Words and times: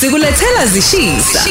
Sikulethela 0.00 0.66
zishisa. 0.66 1.44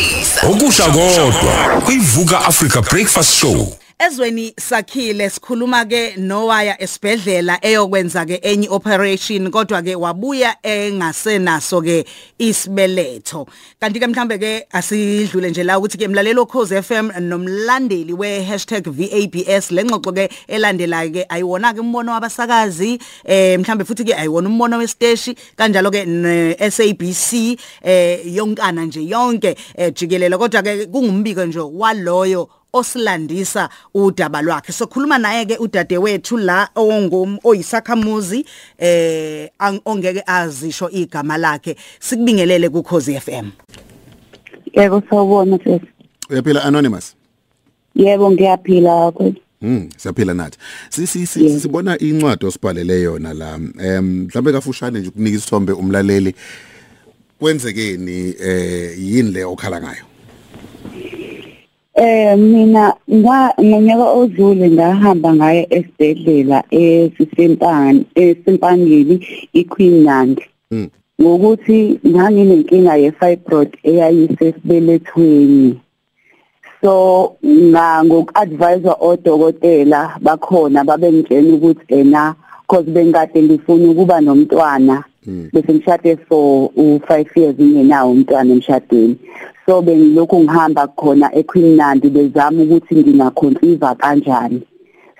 Okusha 0.50 0.83
kodwa 0.83 1.82
kuyivuka 1.85 2.46
Africa 2.46 2.81
Breakfast 2.92 3.33
Show. 3.33 3.75
Ezweni 4.03 4.53
sakhile 4.59 5.29
sikhuluma 5.29 5.85
ke 5.85 6.16
nowaya 6.17 6.75
esibhedlela 6.82 7.59
eyokwenza 7.61 8.25
ke 8.25 8.39
enyi 8.43 8.68
operation 8.70 9.52
kodwa 9.52 9.82
ke 9.82 9.95
wabuya 9.95 10.55
engasenaso 10.64 11.82
ke 11.82 12.05
isibeletho. 12.38 13.47
Kanti 13.79 14.00
ke 14.00 14.07
mhlambe 14.07 14.38
ke 14.39 14.68
asidlule 14.71 15.50
nje 15.50 15.64
la 15.64 15.78
ukuthi 15.79 15.97
ke 15.97 16.07
mlalelo 16.07 16.46
Khoze 16.46 16.82
FM 16.82 17.11
nomlandeli 17.21 18.14
we#VABS 18.14 19.71
lengxoxo 19.71 20.11
ke 20.11 20.29
elandelayo 20.47 21.11
ke 21.11 21.25
ayiwona 21.29 21.74
ke 21.74 21.79
umbono 21.79 22.11
wabasakazi 22.11 23.00
eh 23.24 23.60
mhlambe 23.60 23.86
futhi 23.86 24.04
ke 24.04 24.15
ayiwona 24.15 24.50
umbono 24.50 24.78
westeshi 24.78 25.36
kanjalo 25.56 25.92
ke 25.92 26.04
SABC 26.71 27.57
eh 27.83 28.36
yonkana 28.36 28.86
nje 28.86 29.07
yonke 29.07 29.56
eh, 29.78 29.93
jikelele. 29.93 30.38
Kodwa 30.38 30.61
ke 30.61 30.86
kungumbiko 30.88 31.46
nje 31.46 31.60
waloyo 31.60 32.49
osilandisa 32.73 33.69
udaba 33.93 34.41
lwakhe 34.41 34.71
sokhuluma 34.71 35.17
naye 35.17 35.45
ke 35.45 35.57
udadewethu 35.57 36.37
la 36.37 36.69
ongum 36.75 37.37
oyisakhamuzi 37.43 38.45
eh 38.77 39.49
ongeke 39.85 40.23
azisho 40.25 40.89
igama 40.89 41.37
lakhe 41.37 41.75
sikubingelele 41.99 42.69
ku 42.69 42.83
Khosi 42.83 43.19
FM 43.19 43.51
Yebo 44.73 45.03
sawubona 45.09 45.57
sisi. 45.57 45.85
Uyaphila 46.29 46.63
anonymous? 46.63 47.15
Yebo 47.95 48.31
ngiyaphila 48.31 49.11
kwethu. 49.11 49.41
Mm, 49.61 49.89
siyaphila 49.97 50.33
nathi. 50.33 50.57
Sisi 50.89 51.27
sibona 51.59 51.97
incwadi 51.97 52.45
osibhalele 52.45 53.01
yona 53.01 53.33
la. 53.33 53.59
Em 53.79 54.25
mhlambe 54.25 54.51
kafushane 54.51 54.99
nje 54.99 55.09
ukunika 55.09 55.37
isithombe 55.37 55.71
umlaleli. 55.73 56.35
Kwenzekeni 57.39 58.35
eh 58.39 58.99
yini 58.99 59.31
le 59.31 59.45
okhala 59.45 59.81
ngayo? 59.81 60.05
Eh 61.95 62.38
mina 62.38 62.95
ngonyaka 63.11 64.05
odlule 64.19 64.69
ngahamba 64.69 65.30
ngaye 65.33 65.67
esibhedlela 65.69 66.63
esisempani 66.72 68.05
esempangeni 68.16 69.16
iQueenland. 69.53 70.41
Mm. 70.71 70.89
Ngokuthi 71.21 71.99
nganginenkinga 72.08 72.94
ye-fibroid 73.03 73.71
eyayisesibelethweni. 73.89 75.80
So 76.81 76.94
nga 77.45 78.03
ngokuadvisor 78.03 78.97
odokotela 78.99 80.17
bakhona 80.25 80.83
babengitshela 80.83 81.53
ukuthi 81.53 81.86
ena 81.94 82.36
cause 82.67 82.89
bengikade 82.89 83.39
ngifuna 83.44 83.91
ukuba 83.91 84.21
nomntwana 84.21 85.03
bese 85.25 85.73
ngishade 85.73 86.17
for 86.27 86.69
u5 86.77 87.39
years 87.39 87.55
ngenawo 87.59 88.11
umntwana 88.11 88.53
emshadweni. 88.53 89.16
So 89.65 89.81
bengilokhu 89.81 90.39
ngihamba 90.39 90.88
khona 90.88 91.35
eQueenland 91.35 92.09
bezama 92.09 92.63
ukuthi 92.63 92.95
ngingaconceive 92.95 93.95
kanjani. 93.97 94.61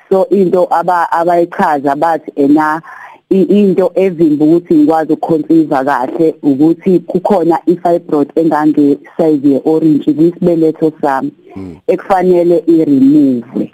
So 0.10 0.26
into 0.30 0.68
aba 0.70 1.12
abayichaza 1.12 1.96
bathi 1.96 2.32
ena 2.36 2.82
into 3.30 3.92
evimba 3.96 4.46
ukuthi 4.46 4.74
ngikwazi 4.76 5.14
ukuconceive 5.14 5.76
kahle 5.86 6.36
ukuthi 6.44 7.00
kukhona 7.00 7.60
ifibroid 7.66 8.32
engange 8.36 8.98
size 9.18 9.50
ye-orange 9.50 10.14
kuyisibeletho 10.14 10.92
sami 11.02 11.32
ekufanele 11.88 12.64
i-remove. 12.68 13.72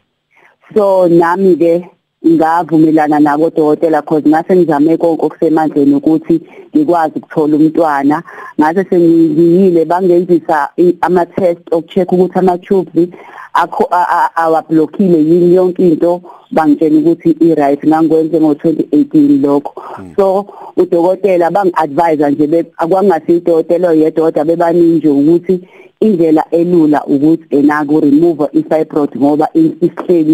So 0.73 1.07
nami 1.07 1.55
ke 1.55 1.89
ngavumelana 2.27 3.19
nabo 3.19 3.49
dokotela 3.49 4.01
cause 4.01 4.29
ngase 4.29 4.55
ngizame 4.55 4.97
konke 4.97 5.25
okusemandleni 5.25 5.95
ukuthi 5.95 6.41
ngikwazi 6.75 7.19
ukuthola 7.19 7.55
umntwana. 7.57 8.23
Ngase 8.59 8.85
sengiyile 8.89 9.85
bangenzisa 9.85 10.69
ama 11.01 11.25
test 11.25 11.61
okucheck 11.71 12.11
ukuthi 12.11 12.39
ama 12.39 12.57
tubes 12.57 13.09
akho 13.53 13.87
awablockile 14.35 15.17
yini 15.17 15.55
yonke 15.55 15.87
into 15.87 16.21
bangitshela 16.51 16.97
ukuthi 16.99 17.35
i 17.41 17.55
right 17.55 17.87
ngangikwenze 17.87 18.39
ngo 18.39 18.53
2018 18.53 19.41
lokho 19.41 19.73
so 20.15 20.45
udokotela 20.77 21.51
bangi 21.51 21.73
advise 21.75 22.29
nje 22.29 22.65
akwangasi 22.77 23.37
idokotela 23.37 23.93
yedwa 23.93 24.31
bebaningi 24.31 24.97
nje 24.97 25.09
ukuthi 25.09 25.59
indlela 25.99 26.45
elula 26.51 27.05
ukuthi 27.05 27.57
ena 27.57 27.85
ku 27.85 27.99
remove 27.99 28.45
i-fibroid 28.53 29.11
ngoba 29.17 29.49
isihleli 29.53 30.33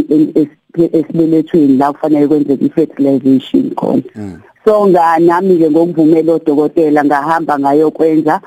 esibelethweni 0.83 1.77
la 1.77 1.93
kufanele 1.93 2.27
kwenzeke 2.27 2.65
i-fertilization 2.65 3.75
khona. 3.75 4.03
So 4.65 4.87
nganami 4.87 5.57
ke 5.57 5.69
ngokuvumela 5.69 6.33
odokotela 6.33 7.05
ngahamba 7.05 7.59
ngayokwenza 7.59 8.41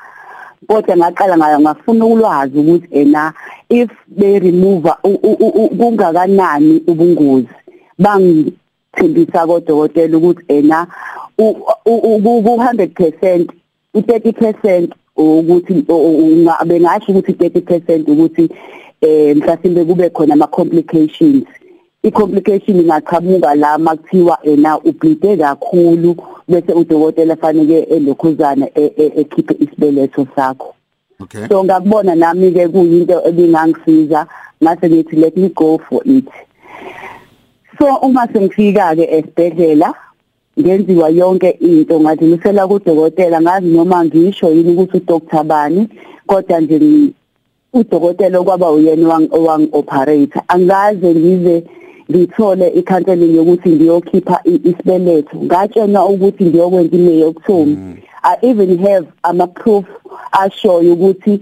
kodwa 0.67 0.97
ngaqala 0.97 1.39
ngayo 1.39 1.61
ngafuna 1.61 2.07
ulwazi 2.07 2.59
ukuthi 2.59 2.89
ena 2.91 3.33
if 3.71 3.91
they 4.19 4.39
remove 4.39 4.91
kungakanani 5.79 6.83
ubungozi? 6.87 7.49
Bangithembisa 7.99 9.47
kodokotela 9.47 10.17
ukuthi 10.19 10.45
ena 10.49 10.87
u 11.39 11.55
100% 11.87 13.47
u30% 13.95 14.89
ukuthi 15.17 15.75
bengasho 16.67 17.13
ukuthi 17.13 17.33
30% 17.33 18.11
ukuthi 18.11 18.51
eh 19.01 19.37
mhlasimbe 19.37 19.85
kube 19.85 20.11
khona 20.11 20.35
ama 20.35 20.47
complications 20.47 21.45
i-complication 22.03 22.81
ingaqhamuka 22.81 23.55
la 23.55 23.79
makuthiwa 23.79 24.39
ena 24.43 24.79
ubleede 24.79 25.37
kakhulu 25.37 26.17
bese 26.49 26.73
udokotela 26.73 27.37
fanele 27.37 27.83
elokhuzana 27.83 28.67
ekhiphe 29.21 29.55
isibeletho 29.65 30.27
sakho 30.37 30.75
Okay. 31.21 31.49
so 31.49 31.65
ngakubona 31.65 32.15
nami 32.15 32.53
ke 32.53 32.69
kuyinto 32.69 33.19
ebingangisiza 33.29 34.27
ngase 34.63 34.87
ngithi 34.89 35.17
let 35.17 35.37
me 35.37 35.49
go 35.49 35.79
for 35.79 36.01
it 36.07 36.31
so 37.79 37.97
uma 38.07 38.29
sengifika 38.33 38.95
ke 38.95 39.03
esibhedlela 39.03 39.95
ngenziwa 40.61 41.11
yonke 41.11 41.51
into 41.51 42.01
ngadlulisela 42.01 42.69
kudokotela 42.69 43.41
ngazi 43.41 43.67
noma 43.67 44.05
ngisho 44.05 44.51
yini 44.51 44.73
ukuthi 44.73 44.97
udoctor 44.97 45.45
bani 45.45 45.89
kodwa 46.27 46.61
nje 46.61 47.11
udokotela 47.73 48.43
kwaba 48.43 48.71
uyena 48.71 49.29
owang 49.31 49.69
operator 49.73 50.43
angaze 50.49 51.15
ngize 51.15 51.65
ngithole 52.11 52.69
i-counseling 52.69 53.37
yokuthi 53.37 53.69
ngiyokhipha 53.69 54.41
isibeletho. 54.45 55.37
Ngatshelwa 55.37 56.07
ukuthi 56.07 56.45
ngiyokwenza 56.45 56.97
imeyoctomy 56.97 57.77
i 58.23 58.37
even 58.43 58.79
have 58.79 59.07
ama 59.23 59.47
proof 59.47 59.85
ashoyo 60.33 60.93
ukuthi 60.93 61.41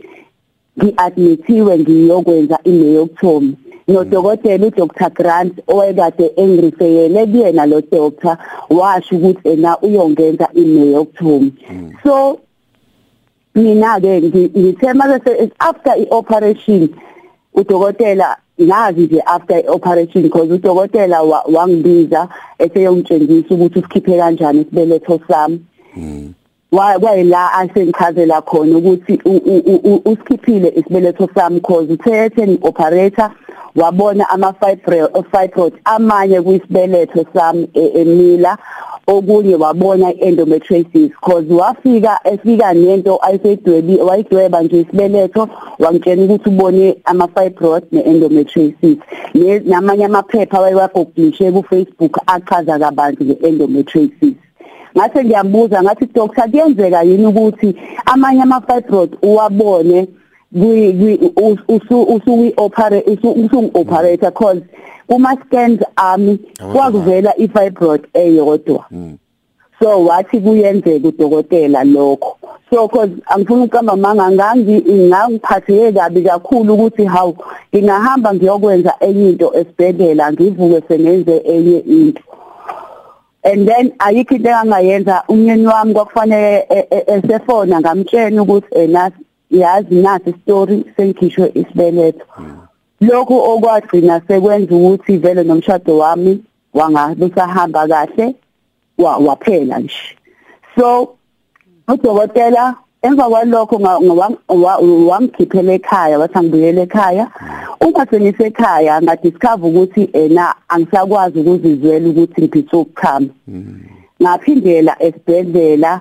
ngiadmithiwe 0.78 1.78
ngiyokwenza 1.78 2.59
imeyoctomy 2.65 3.56
nodokotela 3.88 4.66
uDr 4.66 5.10
Grant 5.15 5.55
owayekade 5.69 6.32
engirifeyele 6.37 7.26
kuyena 7.26 7.66
lo 7.66 7.81
doctor 7.81 8.38
washo 8.71 9.16
ukuthi 9.16 9.49
ena 9.49 9.78
uyongenza 9.81 10.49
imeyoctomy 10.55 11.53
so 12.03 12.38
mina 13.55 14.00
ke 14.00 14.21
ngithe 14.21 14.93
mase 14.93 15.50
after 15.59 15.94
ioperation 15.99 16.88
udokotela 17.56 18.37
ngazi 18.62 19.00
nje 19.00 19.21
after 19.27 19.56
ioperation 19.65 20.22
because 20.22 20.53
udokotela 20.55 21.22
wangibiza 21.55 22.28
eseyongitshengisa 22.59 23.55
ukuthi 23.55 23.78
usikhiphe 23.78 24.19
kanjani 24.19 24.61
isibeletho 24.61 25.21
sami. 25.28 25.61
Wayela 26.76 27.53
asengichazela 27.53 28.42
khona 28.42 28.78
ukuthi 28.78 29.20
usikhiphile 30.04 30.72
isibeletho 30.76 31.28
sami 31.34 31.60
cause 31.60 31.92
uthethe 31.92 32.47
ni-operator 32.47 33.31
wabona 33.76 34.31
ama-fibroid 34.31 35.72
amanye 35.84 36.41
kuyisibeletho 36.42 37.25
sami 37.34 37.69
emila. 37.75 38.59
Okunye 39.09 39.54
wabona 39.54 40.12
i-endometriosis 40.12 41.10
cause 41.20 41.54
wafika 41.54 42.20
efika 42.25 42.72
nento 42.75 43.19
ayisedwebi 43.22 43.96
wayidweba 43.96 44.62
nje 44.62 44.81
isibeletho 44.81 45.49
wangitshela 45.78 46.23
ukuthi 46.25 46.49
ubone 46.49 46.96
ama-fibroid 47.05 47.84
ne-endometriosis. 47.93 48.99
Namanye 49.64 50.05
amaphepha 50.05 50.61
wayewagogulishe 50.61 51.52
ku-facebook 51.52 52.19
achaza 52.26 52.78
kabanzi 52.78 53.25
nge-endometriosis. 53.25 54.34
Ngase 54.96 55.25
ngiyambuza 55.25 55.82
ngathi 55.82 56.06
doctor 56.14 56.50
kuyenzeka 56.50 57.02
yini 57.02 57.26
ukuthi 57.26 57.76
amanye 58.06 58.43
ama-fibroid 58.43 59.16
uwabone 59.22 60.08
usuku 62.08 62.52
operate 62.56 63.10
usungi 63.10 63.70
operator 63.75 64.32
cause 64.32 64.62
kuma 65.06 65.37
scans 65.37 65.81
ami 65.96 66.38
kwakuvela 66.72 67.37
i-fibroid 67.38 68.06
eyodwa. 68.14 68.84
So 69.81 70.04
wathi 70.04 70.40
kuyenzeka 70.40 71.08
udokotela 71.08 71.84
lokho. 71.84 72.37
So 72.70 72.88
cause 72.88 73.10
angifuni 73.26 73.62
ukukamba 73.62 73.96
manga 73.96 74.31
ngangi 74.31 74.82
ngangiphatheke 74.92 75.92
kabi 75.92 76.22
kakhulu 76.22 76.75
ukuthi 76.75 77.04
hawu 77.04 77.37
ngingahamba 77.75 78.34
ngiyokwenza 78.34 78.94
enye 79.00 79.28
into 79.28 79.54
esibhedlela 79.54 80.32
ngivuke 80.32 80.82
sengenze 80.88 81.37
enye 81.44 81.78
into. 81.78 82.22
And 83.46 83.69
then 83.69 83.93
ayikho 83.98 84.34
into 84.37 84.48
engangayenza 84.50 85.22
umnyeni 85.28 85.66
wami 85.66 85.94
kwakufanele 85.94 86.66
e- 86.70 86.87
e- 86.90 87.04
esefona 87.14 87.81
ngamtshela 87.81 88.43
ukuthi 88.43 88.66
ena 88.75 89.10
yazi 89.50 89.94
nasi 89.94 90.34
story 90.43 90.84
sengikhishwe 90.96 91.50
isibeletho. 91.54 92.26
Lokhu 93.00 93.34
okwagcina 93.34 94.20
sekwenza 94.28 94.75
ukuthi 94.75 95.16
vele 95.16 95.43
nomshado 95.44 95.98
wami 95.98 96.43
wangabe 96.75 97.31
sahamba 97.34 97.88
kahle 97.88 98.34
wa- 98.98 99.16
waphela 99.16 99.78
nje. 99.78 100.16
So 100.78 101.16
udokotela 101.88 102.75
emva 103.02 103.28
kwalokho 103.28 103.78
nga- 103.81 104.00
nga- 104.00 104.37
wa- 104.48 104.78
wangikhiphela 105.08 105.72
ekhaya 105.72 106.19
wathi 106.19 106.38
angibuyele 106.38 106.82
ekhaya. 106.82 107.28
Uma 107.81 108.06
sengisekhaya 108.06 109.02
ngadiscover 109.02 109.69
ukuthi 109.69 110.10
ena 110.12 110.54
angisakwazi 110.69 111.38
ukuzizwela 111.40 112.08
ukuthi 112.08 112.43
ngiphithe 112.43 112.76
ukuchama 112.76 113.28
ngaphindela 114.22 114.96
esibhedlela. 115.02 116.00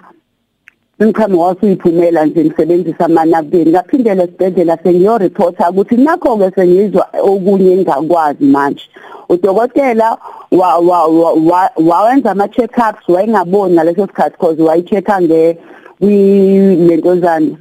Umchamo 0.99 1.41
wasuyiphumela 1.41 2.25
nje 2.25 2.43
ngisebenzisa 2.45 3.05
amanabeni 3.05 3.71
ngaphindela 3.71 4.23
esibhedlela 4.23 4.77
sengiyoreporta 4.83 5.69
ukuthi 5.69 5.97
nakho 5.97 6.37
ke 6.37 6.51
sengizwa 6.55 7.07
okunye 7.21 7.71
engakwazi 7.73 8.45
manje. 8.45 8.85
Udokotela 9.29 10.17
wa- 10.51 10.77
wa- 10.77 11.07
wa- 11.07 11.33
wa- 11.33 11.71
wawenza 11.75 12.31
ama 12.31 12.47
check-ups 12.47 13.09
wayengaboni 13.09 13.73
ngaleso 13.73 14.07
sikhathi 14.07 14.37
cause 14.37 14.61
wayi-check-a 14.61 15.21
nge 15.21 15.57
kwilentozana 15.99 17.57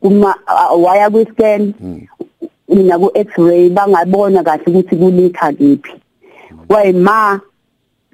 kuma 0.00 0.34
waya 0.78 1.10
kwi-scan 1.10 1.74
mina 2.68 2.98
ku-x-ray 2.98 3.68
bangabona 3.70 4.42
kahle 4.42 4.64
ukuthi 4.66 4.96
kulikha 4.96 5.52
kephi 5.52 5.92
wayima 6.68 7.40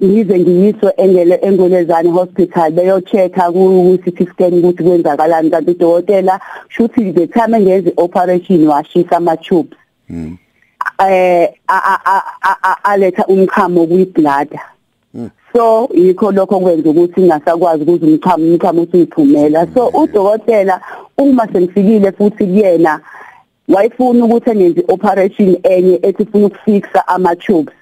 ngize 0.04 0.38
ngiyiswe 0.38 0.92
engele 0.96 1.38
engolezane 1.42 2.10
hospital 2.10 2.70
beyo-check-a 2.72 3.52
ku-CT 3.52 4.28
scan 4.30 4.54
ukuthi 4.58 4.82
kwenzakalani 4.82 5.50
kanti 5.50 5.70
udokotela 5.70 6.40
shuthi 6.68 7.12
the 7.12 7.26
time 7.26 7.56
engenza 7.56 7.90
i-operation 7.90 8.66
washisa 8.66 9.16
ama-tubes 9.16 9.78
eh 10.98 11.48
a- 11.68 11.84
a- 11.92 12.00
a- 12.04 12.22
a- 12.42 12.58
a- 12.62 12.84
aletha 12.84 13.26
umchamo 13.26 13.86
kwi-bladder 13.86 14.60
so 15.58 15.88
yikho 15.94 16.32
lokho 16.32 16.60
kwenza 16.60 16.90
ukuthi 16.90 17.20
ngingasakwazi 17.20 17.82
ukuze 17.82 18.06
umchamo 18.06 18.44
umchamo 18.44 18.82
usiphumela 18.82 19.66
so 19.74 19.86
udokotela 19.88 20.80
uma 21.16 21.48
sengifikile 21.52 22.12
futhi 22.12 22.46
kuyena 22.46 23.00
wayefuna 23.68 24.24
ukuthi 24.24 24.50
engenze 24.50 24.84
operation 24.88 25.56
enye 25.62 25.98
ethi 26.02 26.22
ufuna 26.22 26.46
ukufixa 26.46 27.08
ama 27.08 27.36
tubes 27.36 27.74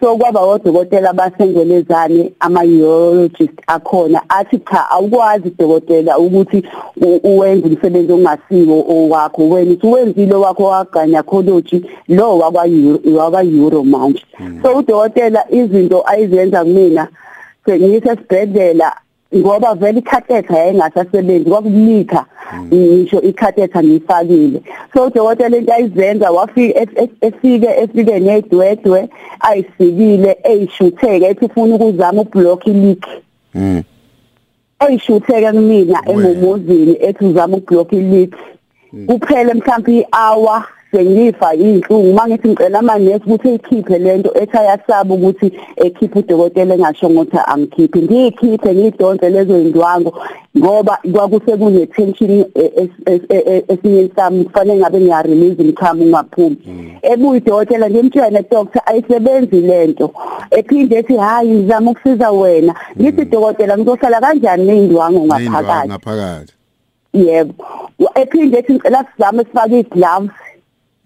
so 0.00 0.16
kwaba 0.16 0.40
odokotela 0.40 1.12
basengwelezane 1.12 2.32
ama-urologist 2.40 3.52
akhona 3.66 4.22
athi 4.28 4.58
cha 4.58 4.90
awukwazi 4.90 5.52
dokotela 5.58 6.18
ukuthi 6.18 6.62
u- 6.96 7.20
uwenze 7.24 7.68
umsebenzi 7.68 8.12
ongasiwo 8.12 8.84
owakho. 8.88 9.48
Wena 9.48 9.72
uthi 9.72 9.86
wenzile 9.86 10.34
wakho 10.34 10.64
wa-gynecology 10.64 11.82
lo 12.08 12.38
wakwa-euro 12.38 13.84
manje 13.84 14.24
so 14.62 14.76
udokotela 14.78 15.44
izinto 15.50 16.02
ayizenza 16.06 16.64
kumina 16.64 17.08
sengisesibhedlela 17.66 18.92
ngoba 19.36 19.74
vele 19.74 19.98
ikhathetha 19.98 20.58
yayingasasebenzi 20.58 21.50
kwakulikha 21.50 22.24
ngisho 22.64 23.22
ikhathetha 23.22 23.82
ngiyifakile. 23.82 24.62
So 24.94 25.06
udokotela 25.06 25.56
into 25.56 25.72
ayizenza 25.74 26.30
wafika 26.30 26.80
efike 27.20 27.66
efike 27.66 28.20
nedwedwe 28.20 29.08
ayisikile 29.40 30.38
eyishutheke 30.44 31.26
ethi 31.26 31.44
ufuna 31.44 31.74
ukuzama 31.74 32.22
ublock 32.22 32.66
ileak. 32.66 33.06
Mm. 33.54 33.82
eyishutheke 34.88 35.52
kumina 35.52 36.02
emumuzini 36.06 36.96
ethi 37.00 37.24
uzama 37.24 37.56
ublock 37.56 37.92
ileak. 37.92 38.34
Kuphele 39.06 39.54
mhlawumbe 39.54 39.98
i-hour 39.98 40.64
sengifa 40.94 41.54
inhlungu. 41.54 42.12
Mangithi 42.14 42.48
ngicela 42.48 42.78
amanesi 42.78 43.24
ukuthi 43.26 43.48
eyikhiphe 43.48 43.98
lento 43.98 44.30
ethi 44.42 44.56
ayasaba 44.56 45.14
ukuthi 45.14 45.52
ekhiphe 45.76 46.18
udokotela 46.18 46.74
engasho 46.74 47.06
ukuthi 47.06 47.38
angikhiphe 47.46 48.02
ngiyikhiphe 48.02 48.74
ngiyidonse 48.74 49.30
lezo 49.30 49.58
indwango 49.58 50.10
ngoba 50.58 50.98
kwakuse 51.12 51.56
kune 51.56 51.86
tension 51.86 52.44
esinye 53.68 54.10
sami 54.16 54.44
kufanele 54.44 54.80
ngabe 54.80 55.00
ngiya 55.00 55.22
release 55.22 55.62
umchamo 55.62 56.04
ungaphumi 56.04 56.56
ebuya 57.02 57.40
udokotela 57.40 57.90
ngimtshele 57.90 58.44
doctor 58.50 58.82
ayisebenzi 58.86 59.60
lento 59.60 60.10
ephinde 60.50 60.96
ethi 60.96 61.16
hayi 61.16 61.50
ngizama 61.50 61.90
ukusiza 61.90 62.30
wena. 62.30 62.74
Ngithi 63.00 63.24
dokotela 63.24 63.78
ngizohlala 63.78 64.20
kanjani 64.20 64.64
neindwango 64.64 65.26
ngaphakathi? 65.26 65.88
Ngaphakathi. 65.88 66.52
Yebo. 67.14 67.54
Ephinde 68.14 68.58
ethi 68.58 68.72
ngicela 68.72 69.04
sizame 69.04 69.44
sifake 69.44 69.78
igloves. 69.80 70.30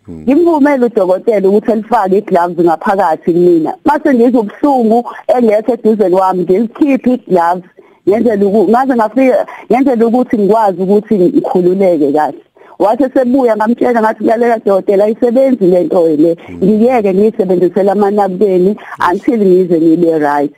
Ngimvumela 0.09 0.87
udokotela 0.87 1.49
ukuthi 1.49 1.73
elifake 1.73 2.19
igloves 2.19 2.65
ngaphakathi 2.65 3.33
kumina 3.33 3.75
mase 3.85 4.15
ngizwe 4.15 4.41
ubuhlungu 4.41 4.99
engekho 5.37 5.73
eduzeni 5.73 6.15
wami 6.15 6.43
ngilikhiphe 6.43 7.13
igloves 7.15 7.65
ngenzela 8.09 8.47
ukuthi 8.47 8.71
ngaze 8.71 8.95
ngafika 8.97 9.47
ngenzela 9.71 10.07
ukuthi 10.07 10.39
ngikwazi 10.39 10.83
ukuthi 10.83 11.15
ngikhululeke 11.19 12.13
kahle. 12.13 12.43
Wathi 12.79 13.05
sebuya 13.15 13.57
ngamtshela 13.57 14.01
ngathi 14.01 14.25
lalela 14.25 14.59
dokotela 14.59 15.05
ayisebenzi 15.05 15.67
lento 15.67 16.09
le. 16.09 16.37
Ngiyeke 16.63 17.15
ngiyisebenzisela 17.15 17.93
amanabukeni 17.93 18.77
until 19.11 19.41
ngize 19.47 19.81
ngibe 19.81 20.19
right. 20.19 20.55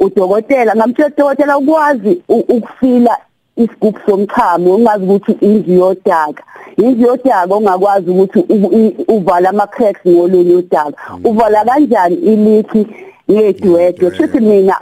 Udokotela 0.00 0.76
ngamtshela 0.76 1.08
udokotela 1.08 1.58
ukwazi 1.58 2.22
ukufila 2.28 3.16
isigubhu 3.56 4.00
somchamo 4.06 4.74
ungazi 4.74 5.04
ukuthi 5.04 5.32
indlu 5.32 5.74
yodaka 5.74 6.42
indlu 6.76 7.06
yodaka 7.08 7.54
ongakwazi 7.54 8.10
ukuthi 8.10 8.38
uvala 9.08 9.48
ama 9.48 9.66
cracks 9.66 10.00
ngolunye 10.06 10.54
udaka 10.54 10.96
uvala 11.24 11.64
kanjani 11.64 12.16
iliki 12.16 12.86
ngedwedwe 13.30 14.10
futhi 14.10 14.40
mina 14.40 14.76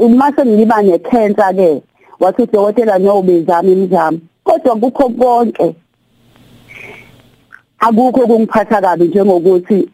uma 0.00 0.32
sengiba 0.36 0.82
ne 0.82 0.98
cancer 0.98 1.54
ke 1.54 1.82
wathi 2.20 2.42
udokotela 2.42 2.98
no 2.98 3.22
bezama 3.22 3.70
imizamo. 3.70 4.18
Kodwa 4.44 4.76
kukho 4.76 5.08
konke. 5.08 5.74
Akukho 7.78 8.26
kungiphatha 8.26 8.80
kabi 8.80 9.04
njengokuthi 9.04 9.88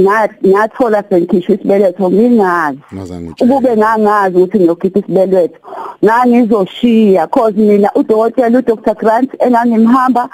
ngathola 0.00 1.02
sengikhishwa 1.08 1.54
isibeletho 1.54 2.10
ngingazi. 2.10 2.78
Ngazange 2.94 3.30
ukube 3.40 3.76
ngangazi 3.76 4.36
ukuthi 4.36 4.58
ngiyokhipha 4.58 4.98
isibeletho. 4.98 5.58
Ngangizoshiya 6.04 7.26
cause 7.26 7.56
mina 7.56 7.90
udokotela 7.94 8.58
uDr 8.58 8.94
Grant 8.94 9.30
engangimhamba 9.38 10.28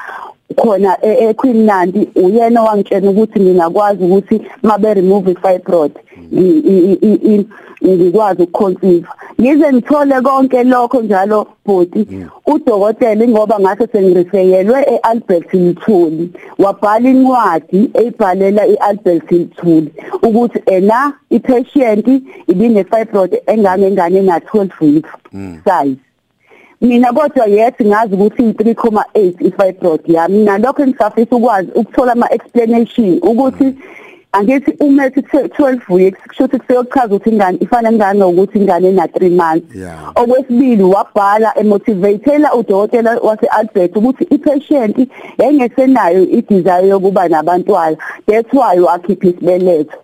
khona 0.56 0.96
e- 1.02 1.30
eQueen 1.30 1.64
Nandi 1.64 2.08
uyena 2.16 2.62
owangitshela 2.62 3.10
ukuthi 3.10 3.40
ngingakwazi 3.40 4.04
ukuthi 4.04 4.42
mabe 4.62 4.94
remove 4.94 5.30
ifibroid. 5.32 5.92
i- 5.92 5.96
i- 5.96 6.00
i- 6.02 6.11
i- 6.11 6.11
ngikwazi 7.84 8.42
ukuconceive 8.42 9.06
ngize 9.40 9.72
ngithole 9.72 10.20
konke 10.20 10.62
lokho 10.64 11.02
njalo 11.02 11.46
bhoti 11.66 12.06
udokotela 12.46 13.24
ingoba 13.24 13.60
ngase 13.60 13.86
sengirefeyelwe 13.92 14.80
eAlbert 14.94 15.54
Mthuli 15.54 16.30
wabhala 16.58 17.08
incwadi 17.10 17.90
eyibhalela 17.94 18.66
iAlbert 18.66 19.32
Mthuli 19.32 19.92
ukuthi 20.22 20.58
ena 20.66 21.12
ipatient 21.30 22.06
ibine 22.46 22.84
fibroid 22.84 23.40
engangengane 23.46 24.22
na 24.22 24.38
12 24.38 24.70
weeks 24.80 25.10
size. 25.64 26.00
Mina 26.80 27.12
kodwa 27.12 27.46
yethi 27.46 27.84
ngazi 27.84 28.14
ukuthi 28.14 28.42
i3.8 28.42 29.46
ifibroid 29.46 30.00
yami. 30.06 30.44
Nalokho 30.44 30.82
engisafisa 30.82 31.36
ukwazi 31.36 31.70
ukuthola 31.74 32.12
ama 32.12 32.32
explanation 32.32 33.18
ukuthi 33.22 33.74
angithi 34.32 34.76
uma 34.80 35.06
ethi 35.06 35.20
12 35.20 35.94
weeks 35.94 36.20
kusho 36.28 36.44
ukuthi 36.44 36.58
kuseyochaza 36.58 37.14
ukuthi 37.14 37.30
ingane 37.30 37.58
ifana 37.60 37.92
ngane 37.92 38.24
ukuthi 38.24 38.58
ingane 38.58 38.92
na 38.92 39.06
3 39.06 39.30
months 39.30 39.76
okwesibili 40.14 40.82
wabhala 40.82 41.58
emotivatela 41.58 42.54
udokotela 42.54 43.18
wase-Albert 43.18 43.96
ukuthi 43.96 44.24
ipatient 44.24 45.08
yayingesenayo 45.38 46.22
idesire 46.22 46.88
yokuba 46.88 47.28
nabantwana. 47.28 47.96
That's 48.26 48.52
why 48.52 48.78
wakhipha 48.80 49.26
isibeletho. 49.28 49.96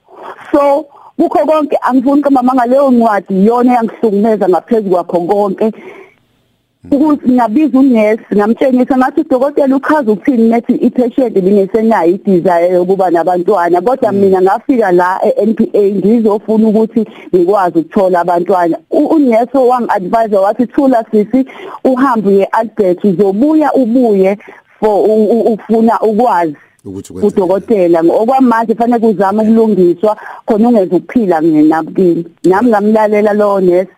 So 0.53 0.87
kukho 1.19 1.47
konke 1.47 1.79
angifuni 1.83 2.23
kamama 2.23 2.55
ngaleyo 2.55 2.91
ncwadi 2.91 3.35
iyona 3.35 3.73
yangihlukumeza 3.75 4.49
ngaphezu 4.49 4.91
kwakho 4.91 5.21
konke. 5.21 5.73
Ukuthi 6.85 7.31
ngabiza 7.31 7.79
unesi 7.79 8.23
ngamtshengisa 8.35 8.97
ngathi 8.97 9.21
udokotela 9.21 9.77
uchaza 9.77 10.13
ukuthini 10.13 10.49
nethi 10.49 10.73
ipatient 10.73 11.35
bingesenayo 11.41 12.11
idesire 12.15 12.69
yokuba 12.71 13.11
nabantwana? 13.11 13.81
Kodwa 13.81 14.13
mina 14.13 14.43
ngafika 14.43 14.93
la 14.93 15.21
e-NPA 15.25 15.83
ngizofuna 15.83 16.69
ukuthi 16.69 17.07
ngikwazi 17.35 17.79
ukuthola 17.79 18.21
abantwana. 18.21 18.79
Unesi 18.91 19.57
wangi-advise 19.57 20.37
wathi 20.37 20.67
thula 20.67 21.05
sisi 21.11 21.47
uhambe 21.85 22.29
uye-Albert 22.29 23.05
uzobuya 23.05 23.73
ubuye 23.75 24.39
for 24.81 25.11
ufuna 25.53 26.01
ukwazi 26.01 26.57
ukuthi 26.85 27.13
kwenze 27.13 27.27
udokotela. 27.27 28.01
Okwamanje 28.01 28.75
fanele 28.75 28.99
kuzama 28.99 29.43
ukulungiswa 29.43 30.17
khona 30.47 30.69
ungeze 30.69 30.97
ukuphila 30.97 31.43
nginabukini 31.43 32.25
nami 32.45 32.69
ngamlalela 32.69 33.33
lowo 33.33 33.61
nesi. 33.61 33.91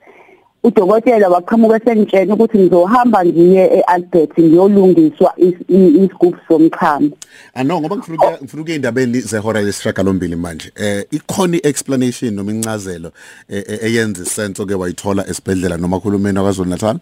Udokotela 0.63 1.29
waqhamuka 1.29 1.77
esengitshela 1.77 2.35
ukuthi 2.35 2.59
ngizohamba 2.59 3.25
ngiye 3.25 3.65
eAlbert 3.79 4.39
ngiyolungiswa 4.39 5.33
isigubhu 5.39 6.37
somchamo. 6.49 7.11
Ano 7.55 7.81
ngoba 7.81 7.97
ngifuna 7.97 8.39
ngifuna 8.43 8.63
ukuya 8.63 8.77
indabeni 8.77 9.21
zehora 9.21 9.63
lesishagalombili 9.63 10.37
manje. 10.37 10.73
Eh 10.77 11.05
ikhona 11.11 11.57
iexplanation 11.57 12.35
noma 12.35 12.53
incazelo 12.53 13.13
e, 13.49 13.59
e, 13.59 13.79
eyenza 13.83 14.23
isense 14.23 14.63
oke 14.63 14.75
wayithola 14.75 15.29
esibhedlela 15.29 15.77
noma 15.77 16.01
khulumeni 16.01 16.41
kwaZulu 16.41 16.71
Natal 16.71 16.99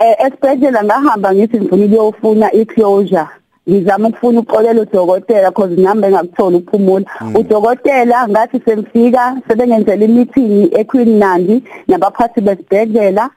eh 0.00 0.16
esibhedlela 0.26 0.84
ngahamba 0.84 1.34
ngithi 1.34 1.60
ngifuna 1.60 1.84
ukuyofuna 1.84 2.52
iclosure. 2.52 3.43
Ngizama 3.68 4.08
ukufuna 4.08 4.40
uxolela 4.40 4.82
udokotela 4.82 5.50
because 5.50 5.76
nami 5.78 6.06
engakuthola 6.06 6.56
ukuphumula. 6.58 7.04
Udokotela 7.34 8.28
ngathi 8.28 8.60
semfika 8.64 9.42
sebengenzela 9.48 10.04
imeeting 10.04 10.70
eQueen 10.72 11.18
Nandi 11.18 11.62
nabaphathi 11.88 12.40
besibhedlela. 12.40 13.30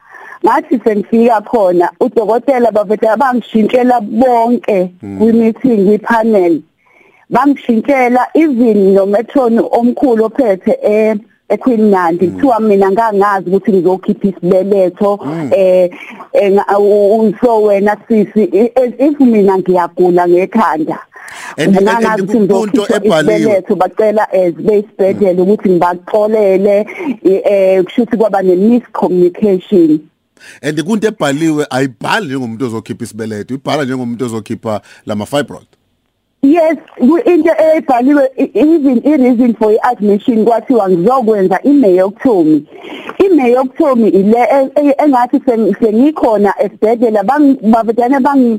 Ngathi 0.44 0.80
sengifika 0.84 1.40
khona 1.40 1.90
udokotela 2.00 2.70
bavete 2.70 3.16
bangishintshela 3.16 4.00
bonke 4.00 4.92
kwi-meeting 5.18 5.84
kwi-panel. 5.86 6.62
Bangishintshela 7.30 8.26
even 8.34 8.94
nometron 8.94 9.58
omkhulu 9.58 10.24
ophethe 10.24 10.78
eh 10.82 11.16
eQueen 11.48 11.90
Nandi 11.90 12.28
kuthiwa 12.28 12.60
mina 12.60 12.90
ngangazi 12.90 13.50
ukuthi 13.50 13.72
ngizokhipha 13.72 14.28
isibeletho 14.28 15.20
eh 15.50 15.90
so 17.40 17.62
wena 17.62 17.96
sisi 18.08 18.42
if 18.98 19.20
mina 19.20 19.58
ngiyagula 19.58 20.28
ngekhanda 20.28 20.98
ngangazi 21.58 22.22
ukuthi 22.22 22.40
ngizokhipha 22.40 23.04
isibeletho 23.04 23.76
bacela 23.76 24.28
ezibesibhedlela 24.32 25.42
ukuthi 25.42 25.68
ngibaxolele 25.70 26.86
eh 27.24 27.84
kushuthi 27.84 28.16
kwaba 28.16 28.42
ne 28.42 28.56
miscommunication. 28.56 30.00
And 30.62 30.84
kunto 30.84 31.08
ebhaliwe 31.08 31.66
ayibhali 31.70 32.26
njengomuntu 32.26 32.64
ozokhipha 32.66 33.04
isibeletho 33.04 33.54
ibhala 33.54 33.84
njengomuntu 33.84 34.24
ozokhipha 34.24 34.80
lama 35.06 35.26
fibroid 35.26 35.77
Yes, 36.42 36.76
into 37.00 37.52
ebhaliwe 37.58 38.28
even 38.36 39.02
i-reason 39.04 39.54
for 39.54 39.72
i-admission 39.72 40.44
kwathiwa 40.44 40.90
ngizokwenza 40.90 41.60
i-myectomy. 41.62 42.66
I-myectomy 43.18 44.08
ile 44.08 44.46
engathi 44.98 45.40
sengikhona 45.80 46.54
esibhedlela 46.58 47.22
bangibabetane 47.22 48.20
bang 48.20 48.58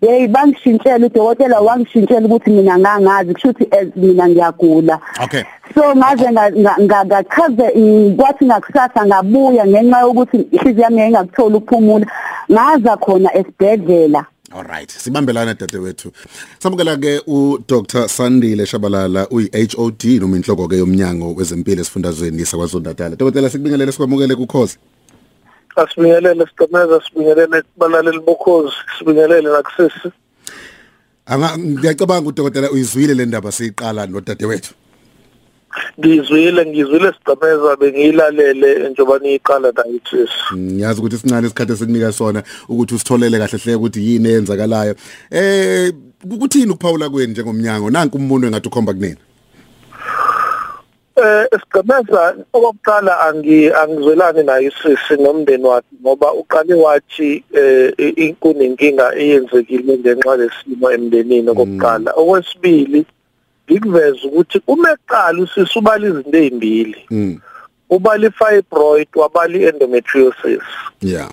hey 0.00 0.26
bangishintshela 0.28 1.06
udokotela 1.06 1.60
wangishintshela 1.60 2.26
ukuthi 2.26 2.50
mina 2.50 2.78
ngangazi 2.78 3.34
kushuthi 3.34 3.68
as 3.70 3.88
mina 3.96 4.28
ngiyagula. 4.28 5.00
Okay. 5.24 5.42
So 5.74 5.96
ngaze 5.96 6.32
ngakachaze 6.80 7.70
kwathi 8.16 8.44
ngakusasa 8.44 9.06
ngabuya 9.06 9.66
ngenxa 9.66 10.00
yokuthi 10.00 10.36
ihliziyo 10.52 10.84
yami 10.84 11.02
engakuthola 11.02 11.56
ukuphumula 11.56 12.06
ngaza 12.52 12.96
khona 12.96 13.34
esibhedlela. 13.34 14.26
Alright, 14.54 14.88
sibambelana 14.88 15.54
dadewethu. 15.54 16.12
Samukela 16.60 16.96
ke 16.96 17.20
u 17.26 17.58
Dr 17.66 18.08
Sandile 18.08 18.64
Shabalala 18.66 19.26
uyi 19.30 19.50
HOD 19.50 20.20
noma 20.20 20.36
inhloko 20.36 20.68
ke 20.68 20.78
yomnyango 20.78 21.34
wezempilo 21.34 21.80
esifundazweni 21.82 22.44
Natal. 22.82 23.16
Dokotela 23.16 23.50
sikubingelele 23.50 23.92
sikwamukele 23.92 24.36
kukhozi. 24.36 24.78
Asibingelele 25.76 26.46
siqhemeza 26.46 27.00
sibingelele 27.02 27.62
kubalaleli 27.62 28.20
bokhozi 28.20 28.76
sibingelele 28.98 29.50
nakusisi. 29.50 30.12
Anga 31.26 31.58
ngiyacabanga 31.58 32.28
udokotela 32.28 32.70
uyizwile 32.70 33.14
le 33.14 33.26
ndaba 33.26 33.50
siyiqala 33.52 34.06
no 34.06 34.20
dadewethu. 34.20 34.74
Ngizwile 35.98 36.66
ngizwile 36.66 37.12
sigcemeza 37.12 37.76
bengiyilalele 37.76 38.88
njengoba 38.88 39.18
niyiqala 39.18 39.72
nayithisi 39.72 40.54
ngiyazi 40.56 41.00
ukuthi 41.00 41.18
sincane 41.18 41.46
isikhathi 41.46 41.72
esikunika 41.72 42.12
sona 42.12 42.42
ukuthi 42.68 42.94
usitholele 42.94 43.38
kahle 43.38 43.58
hle 43.58 43.74
ukuthi 43.74 44.00
yini 44.06 44.28
eyenzakalayo. 44.28 44.94
Eh 45.30 45.92
ukuthini 46.24 46.72
ukuphawula 46.72 47.10
kweni 47.10 47.32
njengomnyango? 47.32 47.90
Nanku 47.90 48.16
umuntu 48.16 48.46
engathi 48.46 48.68
ukhomba 48.68 48.92
kunina. 48.92 49.16
Eh 51.16 51.46
sigcemeza 51.52 52.36
okokuqala 52.52 53.20
angi 53.20 53.70
angizwelani 53.72 54.42
naye 54.42 54.66
isisi 54.66 55.22
nomndeni 55.22 55.64
wakhe 55.64 55.86
ngoba 56.02 56.32
uqale 56.32 56.74
wathi 56.74 57.44
eh 57.52 58.34
kunenkinga 58.40 59.14
eyenzekile 59.14 59.98
ngenxa 59.98 60.36
lesimo 60.36 60.90
emndenini 60.90 61.50
okokuqala. 61.50 62.12
Okwesibili 62.16 63.06
ngikuveza 63.70 64.22
ukuthi 64.24 64.62
uma 64.66 64.92
eqala 64.92 65.42
usisi 65.42 65.78
ubala 65.78 66.06
izinto 66.08 66.38
ezimbili 66.38 67.06
mm. 67.10 67.40
ubala 67.90 68.26
ifibroid 68.26 69.08
wabala 69.14 69.58
endometriosis 69.58 70.66
yeah 71.00 71.30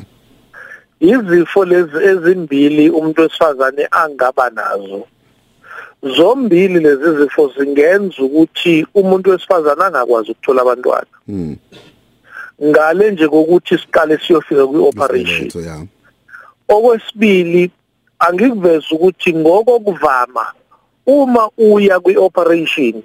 izifo 1.02 1.66
lezi 1.66 1.98
ezimbili 2.12 2.90
umuntu 2.90 3.22
wesifazane 3.22 3.88
angaba 3.92 4.50
nazo. 4.50 5.08
Zombili 6.04 6.80
lezi 6.80 7.18
zifo 7.18 7.54
zingenza 7.58 8.24
ukuthi 8.24 8.88
umuntu 8.94 9.30
wesifazane 9.30 9.84
angakwazi 9.84 10.32
ukuthola 10.32 10.62
abantwana. 10.62 11.16
Mm. 11.28 11.56
Ngale 12.64 13.12
nje 13.12 13.28
kokuthi 13.28 13.78
siqale 13.78 14.18
siyofika 14.18 14.68
kwi-operation. 14.68 15.88
Okwesibili 16.70 17.72
angikuveza 18.20 18.86
ukuthi 18.92 19.34
ngokokuvama 19.34 20.46
uma 21.06 21.50
uya 21.58 22.00
kwi-operation 22.00 23.04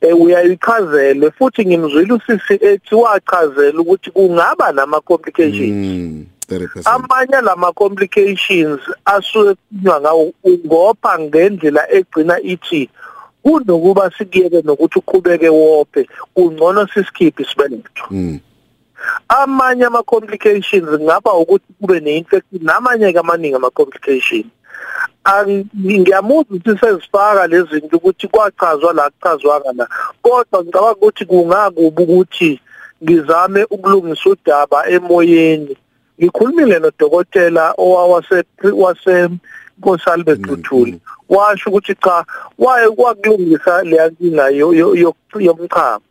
eh 0.00 0.20
uyayichazele 0.20 1.30
futhi 1.30 1.66
ngimzwile 1.66 2.12
usisi 2.12 2.54
ethi 2.60 2.94
wachazela 2.94 3.80
ukuthi 3.80 4.10
kungaba 4.10 4.72
nama 4.72 5.00
complications 5.00 5.72
mm 5.72 6.26
30% 6.48 6.82
amanye 6.84 7.40
lama 7.42 7.72
complications 7.72 8.80
asuke 9.04 9.60
ngawo 9.84 10.32
ungopha 10.44 11.18
ngendlela 11.18 11.92
egcina 11.92 12.40
ithi 12.40 12.90
kunokuba 13.42 14.10
sikiyeke 14.18 14.62
nokuthi 14.62 14.98
uqhubeke 14.98 15.48
wophe 15.48 16.08
ungcono 16.36 16.86
sisikhiphe 16.86 17.42
isibeletho 17.42 18.04
mm 18.10 18.38
amanye 19.28 19.84
ama 19.84 20.02
complications 20.02 21.00
ngaba 21.00 21.34
ukuthi 21.34 21.64
kube 21.80 22.00
neinfection 22.00 22.62
namanye 22.62 23.12
ke 23.12 23.18
amaningi 23.18 23.56
ama 23.56 23.70
complications 23.70 24.46
ngiyamuzwa 25.78 26.56
ukuthi 26.56 26.78
sezifaka 26.80 27.46
lezi 27.46 27.68
zinto 27.70 27.96
ukuthi 27.96 28.28
kwachazwa 28.28 28.92
la 28.92 29.10
kuchazwanga 29.10 29.72
la. 29.72 29.88
Kodwa 30.22 30.62
ngicabanga 30.62 30.92
ukuthi 30.92 31.24
kungakuba 31.24 32.02
ukuthi 32.02 32.60
ngizame 33.02 33.64
ukulungisa 33.70 34.30
udaba 34.30 34.88
emoyeni. 34.88 35.76
Ngikhulumile 36.18 36.78
nodokotela 36.78 37.74
owawase 37.78 38.44
wase 38.72 39.28
Nkosalbe 39.78 40.36
Duthuli 40.36 41.00
washo 41.28 41.70
ukuthi 41.70 41.94
cha 41.94 42.24
waye 42.58 42.90
kwakulungisa 42.90 43.82
leya 43.82 44.08
nkinga 44.08 44.48
yomchamo. 45.40 46.04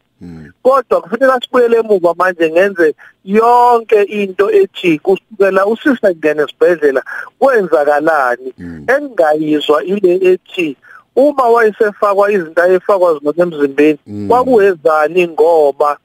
Kodwa 0.63 1.01
kufanele 1.01 1.33
sibuyele 1.41 1.77
emuva 1.77 2.13
manje 2.17 2.49
ngenze 2.51 2.95
yonke 3.25 4.01
into 4.01 4.51
ethi 4.51 4.99
kusukela 4.99 5.65
usisa 5.65 6.11
ngene 6.11 6.43
esibhedlela 6.43 7.03
kwenzakalani? 7.39 8.53
Engayizwa 8.87 9.83
ile 9.83 10.13
ethi 10.31 10.75
uma 11.15 11.43
wayesefakwa 11.49 12.31
izinto 12.31 12.61
ayefakwa 12.61 13.19
zona 13.19 13.43
emzimbeni 13.43 13.99
kwakuwezani? 14.27 15.27
Ngoba 15.27 15.97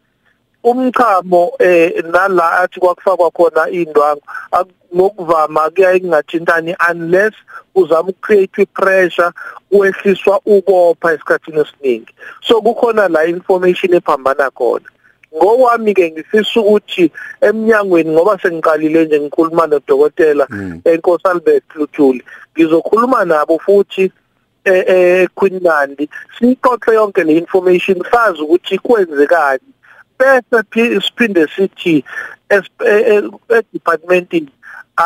umchamo 0.63 1.53
eh 1.59 2.05
nala 2.13 2.53
athi 2.53 2.81
kwakufakwa 2.81 3.31
khona 3.31 3.71
indwangu 3.71 4.23
ngokuvama 4.95 5.71
kuyaye 5.71 6.01
kungathintani 6.01 6.77
unless 6.91 7.35
uzama 7.75 8.09
ukucreate 8.09 8.67
pressure 8.67 9.31
kwehliswa 9.71 10.41
ukopha 10.47 11.13
esikhathini 11.13 11.61
esiningi. 11.61 12.15
So 12.43 12.61
kukhona 12.61 13.09
la 13.09 13.27
information 13.27 13.95
ephambana 13.95 14.51
khona. 14.51 14.85
Ngokwami 15.37 15.95
ke 15.95 16.11
ngifisa 16.11 16.61
ukuthi 16.61 17.13
eminyangweni 17.41 18.11
ngoba 18.11 18.39
sengiqalile 18.43 19.05
nje 19.05 19.21
ngikhuluma 19.21 19.67
nodokotela 19.67 20.49
eNkosi 20.85 21.29
Albert 21.29 21.65
Luthuli 21.75 22.25
ngizokhuluma 22.57 23.25
nabo 23.25 23.59
futhi 23.59 24.13
eh 24.65 25.29
Queen 25.35 25.61
Nandi. 25.63 26.09
Sixoxe 26.39 26.95
yonke 26.95 27.25
le 27.25 27.33
information 27.37 28.03
sazi 28.11 28.43
ukuthi 28.43 28.79
kwenzekani. 28.79 29.61
Bese 30.19 31.01
siphinde 31.01 31.47
sithi 31.57 32.05
e-departmentini 32.51 34.49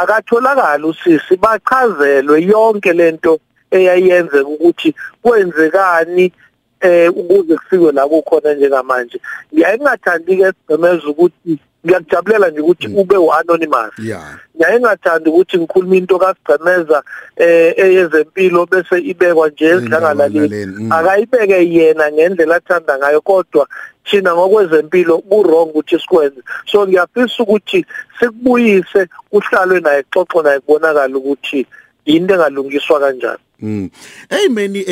akatholakala 0.01 0.87
usisi 0.87 1.37
bachazelwe 1.37 2.37
yonke 2.43 2.93
lento 2.93 3.33
eyayenzeka 3.71 4.49
ukuthi 4.55 4.95
kwenzekani 5.23 6.33
eh 6.81 7.11
ukuze 7.17 7.57
kufikwe 7.57 7.93
la 7.93 8.09
kukhona 8.09 8.55
njengamanje. 8.55 9.21
Ngiyaye 9.53 9.77
ngingathandi 9.77 10.37
ke 10.37 10.47
sigcemeza 10.47 11.07
ukuthi 11.09 11.53
ngiyakujabulela 11.85 12.51
nje 12.51 12.61
ukuthi 12.61 12.87
ube 12.87 13.17
u-anonymous. 13.17 13.95
Yeah 13.99 14.39
ngiyaye 14.63 14.81
ngathanda 14.81 15.31
ukuthi 15.31 15.59
ngikhuluma 15.59 15.97
into 15.97 16.19
kasigcemeza 16.19 17.03
eh 17.37 17.75
eyezempilo 17.77 18.67
bese 18.67 18.99
ibekwa 18.99 19.49
nje 19.49 19.67
Endlangalaleni, 19.67 20.39
ezidlangalaleni 20.39 20.85
mm. 20.85 20.93
akayibeke 20.93 21.59
yena 21.75 22.13
ngendlela 22.13 22.57
athanda 22.57 22.99
ngayo 22.99 23.21
kodwa 23.21 23.67
thina 24.05 24.35
ngokwezempilo 24.35 25.19
ku-wrong 25.19 25.71
ukuthi 25.71 25.99
sikwenze. 25.99 26.41
So 26.67 26.87
ngiyafisa 26.87 27.43
ukuthi 27.43 27.87
sikubuyise 28.19 29.09
uhlalwe 29.33 29.81
naye 29.81 30.03
xoxo 30.13 30.43
naye 30.43 30.61
kubonakala 30.61 31.17
ukuthi 31.17 31.67
yinto 32.07 32.35
engalungiswa 32.35 33.01
kanjani. 33.01 33.43
Mm. 33.63 33.91
Hey 34.31 34.49
meni 34.49 34.85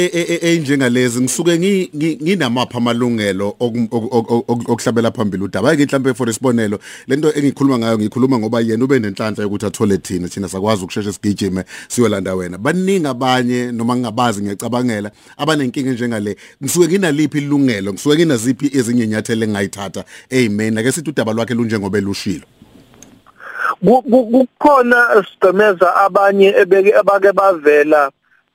enjengalezi 0.43 1.21
ngisuke 1.21 1.59
ngi- 1.59 1.91
ngi- 1.97 2.19
nginamapha 2.23 2.79
amalungelo 2.79 3.49
oku- 3.61 3.89
oku- 3.91 4.09
oku- 4.17 4.45
oku- 4.49 4.73
okuhlabela 4.73 5.11
phambili 5.11 5.45
udaba? 5.45 5.77
Ke 5.77 5.87
mhlambe 5.87 6.15
for 6.15 6.29
isibonelo 6.31 6.79
lento 7.09 7.33
engikhuluma 7.35 7.79
ngayo 7.79 7.99
ngikhuluma 7.99 8.39
ngoba 8.39 8.61
yena 8.61 8.85
ube 8.85 8.99
nenhlanhla 8.99 9.43
yokuthi 9.43 9.67
athole 9.67 9.99
thina 9.99 10.29
thina 10.29 10.49
sakwazi 10.49 10.85
ukusheshshe 10.85 11.12
sigijime 11.12 11.65
siyolanda 11.89 12.35
wena. 12.35 12.59
Baningi 12.59 13.07
abanye 13.07 13.73
noma 13.73 13.97
ngingabazi 13.97 14.43
ngiyacabangela 14.43 15.11
abanenkinga 15.37 15.93
njengale 15.93 16.37
ngisuke 16.62 16.89
nginaliphi 16.89 17.39
ilungelo 17.39 17.93
ngisuke 17.93 18.17
nginaziphi 18.17 18.71
ezinye 18.79 19.05
inyathelo 19.05 19.45
engayithatha 19.45 20.05
amen 20.33 20.79
ake 20.79 20.93
sithi 20.93 21.11
udaba 21.11 21.33
lwakhe 21.33 21.55
lunjengoba 21.55 21.99
elushilo. 21.99 22.47
Ku- 23.85 24.03
ku- 24.03 24.27
kukhona 24.27 25.25
sidemeza 25.27 25.97
abanye 25.97 26.55
ebeke 26.59 26.95
abake 26.95 27.33
bavela 27.33 28.11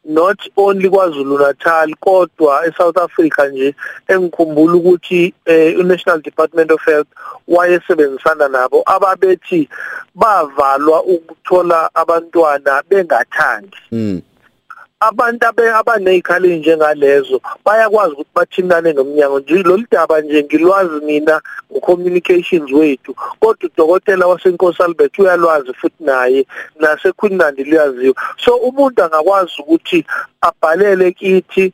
not 0.05 0.39
only 0.57 0.89
kwaZulu 0.89 1.39
Natal 1.39 1.95
kodwa 1.95 2.67
eSouth 2.67 2.97
Africa 2.97 3.49
nje 3.51 3.75
engikhumbula 4.07 4.73
ukuthi 4.73 5.33
eh, 5.45 5.79
uNational 5.79 6.21
Department 6.21 6.71
of 6.71 6.85
Health 6.85 7.07
wayesebenzisana 7.47 8.47
nabo 8.47 8.83
ababethi 8.85 9.69
bavalwa 10.15 11.03
ukuthola 11.03 11.89
abantwana 11.93 12.83
bengathandi 12.89 13.77
mm. 13.91 14.21
Abantu 14.99 15.47
abe 15.47 15.71
abanezikhali 15.71 16.57
njengalezo 16.57 17.41
bayakwazi 17.65 18.13
ukuthi 18.13 18.29
bathintane 18.35 18.93
nomnyango 18.93 19.39
nje. 19.39 19.63
Lolu 19.63 19.85
daba 19.91 20.21
nje 20.21 20.43
ngilwazi 20.43 21.05
mina 21.05 21.41
ngocommunications 21.71 22.71
wethu 22.71 23.13
kodwa 23.39 23.69
udokotela 23.69 24.27
wasenkosi 24.27 24.83
Albert 24.83 25.19
uyalwazi 25.19 25.73
futhi 25.73 26.03
naye 26.03 26.45
nasekhunandi 26.79 27.63
liyaziwa 27.63 28.15
so 28.37 28.55
umuntu 28.55 29.03
angakwazi 29.03 29.51
ukuthi 29.59 30.05
abhalele 30.41 31.11
kithi 31.11 31.73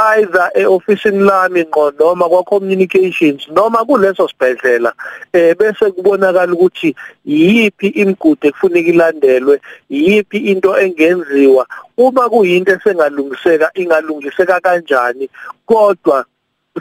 either 0.00 0.50
eofisini 0.54 1.18
lami 1.18 1.60
ngqo 1.64 1.92
noma 1.98 2.28
kwa 2.28 2.42
communications 2.42 3.48
noma 3.48 3.84
kuleso 3.84 4.28
sibhedlela 4.28 4.92
eh 5.32 5.56
bese 5.58 5.90
kubonakala 5.90 6.52
ukuthi 6.52 6.94
yipi 7.24 7.88
imigudu 7.88 8.48
ekufuneka 8.48 8.90
ilandelwe 8.90 9.60
yipi 9.90 10.38
into 10.38 10.78
engenziwa. 10.78 11.66
Uma 11.96 12.28
kuyinto 12.28 12.72
esengalungiseka 12.72 13.70
ingalungiseka 13.74 14.60
kanjani 14.60 15.28
kodwa 15.66 16.24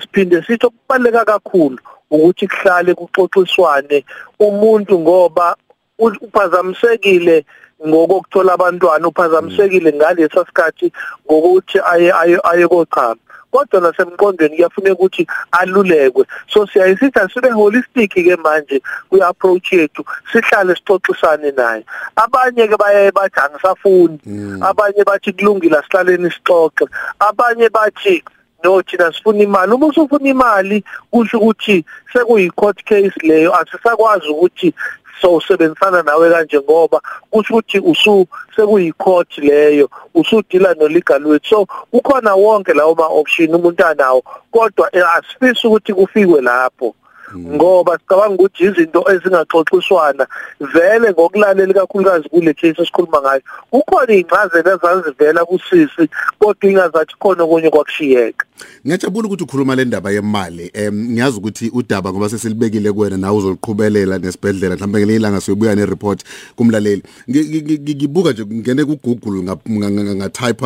siphinde 0.02 0.42
sithi 0.42 0.66
okubaleka 0.66 1.26
kakhulu 1.26 1.80
ukuthi 2.12 2.48
kuhlale 2.48 2.94
kuxoxiswane 2.94 4.06
umuntu 4.40 5.00
ngoba 5.00 5.56
uphazamisekile 6.00 7.46
ngokuthola 7.88 8.54
abantwana 8.54 9.08
uphazamisekile 9.08 9.94
ngalesa 9.94 10.46
sikhathi 10.46 10.92
ngokuthi 11.26 11.80
aye 11.92 12.12
aye 12.44 12.68
kochama 12.68 13.22
kodwa 13.52 13.82
nasemqondweni 13.82 14.56
kuyafuneka 14.56 14.94
ukuthi 14.94 15.28
alulekwe. 15.52 16.26
So 16.48 16.68
siyayisithi 16.68 17.20
asibe 17.20 17.50
holistic 17.50 18.14
ke 18.14 18.36
manje 18.36 18.82
kwi 19.10 19.22
approach 19.22 19.74
yethu 19.74 20.06
sihlale 20.32 20.76
sixoxisane 20.76 21.52
naye. 21.52 21.84
Abanye 22.16 22.68
ke 22.68 22.78
bayaye 22.78 23.12
bathi 23.12 23.40
angisafuni 23.40 24.20
abanye 24.62 25.04
bathi 25.04 25.34
kulungile 25.34 25.78
asihlaleni 25.78 26.32
sixoxe. 26.32 26.86
Abanye 27.20 27.70
bathi 27.70 28.24
no 28.64 28.82
thina 28.82 29.12
sifuna 29.14 29.44
imali. 29.44 29.74
Uma 29.74 29.88
usufuna 29.88 30.30
imali 30.30 30.84
kusho 31.12 31.38
ukuthi 31.38 31.86
sekuyi 32.14 32.52
court 32.52 32.84
case 32.84 33.14
leyo 33.22 33.56
asisakwazi 33.56 34.28
ukuthi 34.28 34.74
so 35.22 35.36
usebenzisana 35.36 36.04
nawe 36.04 36.32
kanje 36.32 36.60
ngoba 36.60 37.02
kusho 37.32 37.54
ukuthi 37.54 37.80
usu 37.80 38.28
sekuyi 38.56 38.92
court 38.92 39.38
leyo 39.38 39.90
usudila 40.16 40.74
no 40.74 40.88
legal 40.88 41.26
weight 41.26 41.46
so 41.46 41.66
kukhona 41.92 42.36
wonke 42.36 42.74
lawo 42.74 42.96
ma 42.96 43.08
option 43.08 43.56
umuntu 43.56 43.86
anawo 43.86 44.24
kodwa 44.52 44.90
eh, 44.96 45.04
asifisi 45.16 45.68
ukuthi 45.68 45.94
kufikwe 45.94 46.42
lapho. 46.42 46.96
Ngoba 47.38 47.98
sicabanga 47.98 48.36
ukuthi 48.36 48.64
izinto 48.64 49.06
ezingaxoxiswana 49.12 50.28
vele 50.74 51.12
ngokulalela 51.12 51.74
kakhulukazi 51.74 52.30
kule 52.30 52.54
case 52.54 52.82
esikhuluma 52.82 53.22
ngayo 53.22 53.42
kukhona 53.72 54.14
incazelo 54.14 54.72
ezazivela 54.74 55.46
kusisi 55.46 56.10
kodwa 56.40 56.70
ingazathi 56.70 57.16
khona 57.20 57.44
okunye 57.44 57.70
kwakushiyeka 57.70 58.46
Ngiyajabula 58.86 59.28
ukuthi 59.28 59.44
ukhuluma 59.44 59.76
le 59.76 59.86
ndaba 59.86 60.12
yemali. 60.12 60.72
Em 60.74 61.12
ngiyazi 61.12 61.38
ukuthi 61.38 61.72
udaba 61.74 62.12
ngoba 62.12 62.30
sesilibekile 62.30 62.92
kuwena 62.92 63.18
nawe 63.18 63.38
uzoliqhubela 63.38 64.18
nesibhedlela 64.18 64.76
mhlawumbe 64.76 65.00
ngelinye 65.00 65.16
ilanga 65.20 65.42
siyobuya 65.42 65.76
nereport 65.76 66.24
kumlaleli. 66.56 67.04
Ngi- 67.30 67.44
ngi- 67.44 67.62
ngi- 67.62 67.96
Ngibuka 68.00 68.32
nje 68.32 68.46
ngene 68.46 68.86
ku 68.86 68.96
Google 69.04 69.44
ngatype 69.70 70.66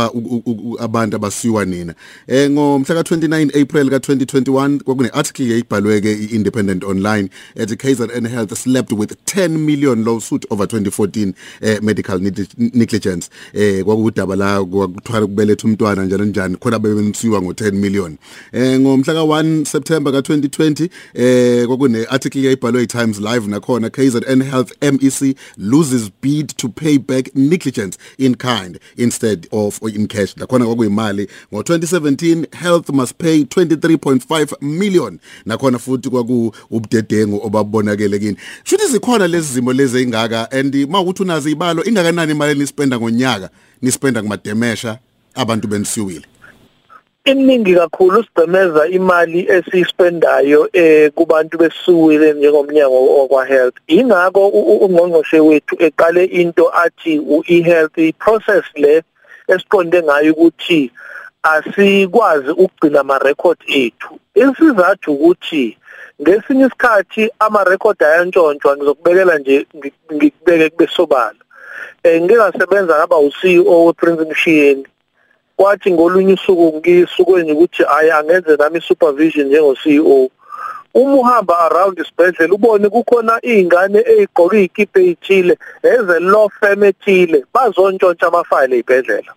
abantu 0.80 1.16
abasiwa 1.16 1.66
nina. 1.66 1.94
Eh 2.28 2.50
ngomhla 2.52 3.02
ka29 3.02 3.62
April 3.62 3.90
ka2021 3.90 4.84
kwakune 4.84 5.10
article 5.14 5.54
eyibhalweke 5.54 6.12
iIndependent 6.54 6.84
Online 6.84 7.30
ethi 7.56 7.76
KZN 7.76 8.28
Health 8.30 8.58
slept 8.58 8.92
with 8.92 9.16
10 9.26 9.66
million 9.66 10.04
lawsuit 10.04 10.46
over 10.52 10.66
2014 10.66 11.34
eh 11.62 11.80
medical 11.82 12.20
negli- 12.20 12.72
negligence. 12.74 13.30
Eh 13.54 13.84
kwakudaba 13.84 14.36
la 14.36 14.64
kwakuthwala 14.66 15.28
kubeletha 15.28 15.68
umntwana 15.68 16.06
njalo 16.06 16.26
njani 16.26 16.56
khona 16.58 16.80
bebenisiwa 16.80 17.40
ngo10 17.42 17.72
million. 17.72 18.18
Eh 18.52 18.80
ngomhla 18.80 19.14
ka1 19.14 19.66
September 19.66 20.14
ka2020 20.14 20.90
eh 21.14 21.68
kwakune 21.68 22.06
article 22.06 22.40
eyibhalwe 22.48 22.84
iTimes 22.84 23.20
Live 23.20 23.48
nakhona 23.48 23.90
KZN 23.90 24.44
Health 24.44 24.72
MEC 24.82 25.36
loses 25.58 26.10
bid 26.22 26.48
to 26.58 26.70
pay 26.70 26.98
back 26.98 27.36
negligence 27.36 27.98
in 28.18 28.36
kind 28.36 28.80
instead 28.98 29.48
of 29.52 29.80
or 29.82 29.90
in 29.90 30.08
cash. 30.08 30.36
Nakhona 30.38 30.66
kwakuyimali. 30.66 31.28
Ngo2017 31.52 32.56
health 32.56 32.90
must 32.90 33.18
pay 33.18 33.44
23.5 33.44 34.62
million. 34.62 35.20
Nakhona 35.46 35.80
futhi 35.80 36.10
kwaku 36.10 36.43
ubudedengu 36.72 37.42
obabonakele 37.46 38.20
kini. 38.20 38.38
Futhi 38.64 38.88
zikhona 38.88 39.28
lezi 39.28 39.54
zimo 39.54 39.74
lezi 39.74 40.02
engaka 40.02 40.52
and 40.52 40.76
mawukuthi 40.90 41.24
unazi 41.24 41.52
ibalo 41.52 41.84
ingakanani 41.84 42.32
imali 42.32 42.60
nispenda 42.60 43.00
ngonyaka 43.00 43.50
nispenda 43.82 44.22
kumademesha 44.22 44.98
abantu 45.36 45.68
benisiwile? 45.68 46.26
Iningi 47.26 47.76
kakhulu 47.76 48.24
sigcemeza 48.24 48.88
imali 48.88 49.48
esiyispendayo 49.50 50.70
eh 50.74 51.12
kubantu 51.16 51.58
besuwile 51.58 52.34
njengomnyango 52.34 53.20
wakwa 53.20 53.46
health 53.46 53.76
ingakho 53.88 54.48
ungqongqoshe 54.48 55.40
wethu 55.40 55.76
eqale 55.80 56.24
into 56.26 56.70
athi 56.84 57.20
u-e-health 57.20 57.98
i-process 57.98 58.64
le 58.76 59.04
esiqonde 59.48 60.04
ngayo 60.04 60.34
ukuthi 60.34 60.92
asikwazi 61.44 62.52
ukugcina 62.52 63.00
ama 63.00 63.20
record 63.20 63.58
ethu. 63.68 64.20
Isizathu 64.36 65.14
ukuthi 65.14 65.78
ngesinye 66.24 66.66
isikhathi 66.66 67.30
ama 67.40 67.64
record 67.64 68.04
ayantshontshwa 68.04 68.78
ngizokubekela 68.78 69.38
nje 69.38 69.66
ngi- 69.78 69.94
ngikubeke 70.14 70.70
kube 70.70 70.88
sobala. 70.96 71.42
Eh 72.04 72.22
ngike 72.22 72.36
ngasebenza 72.36 72.96
ngaba 72.98 73.18
u-CEO 73.18 73.86
wePrince 73.86 74.24
Mshiyeni. 74.32 74.88
Kwathi 75.58 75.92
ngolunye 75.92 76.34
usuku 76.34 76.78
ngisuke 76.78 77.42
nje 77.44 77.52
ukuthi 77.52 77.84
hayi 77.84 78.12
angenze 78.12 78.56
nami 78.56 78.82
supervision 78.82 79.48
njengo 79.48 79.76
CEO 79.76 80.30
uma 80.94 81.16
uhamba 81.16 81.60
around 81.60 82.00
isibhedlela 82.00 82.54
ubone 82.54 82.90
kukhona 82.90 83.40
izingane 83.42 84.00
ezigqoke 84.08 84.58
izikipa 84.58 85.00
ezithile 85.00 85.58
eze 85.84 86.20
law 86.20 86.50
firm 86.60 86.84
ethile 86.84 87.44
bazontshontsha 87.54 88.28
amafile 88.28 88.76
ezibhedlela 88.76 89.34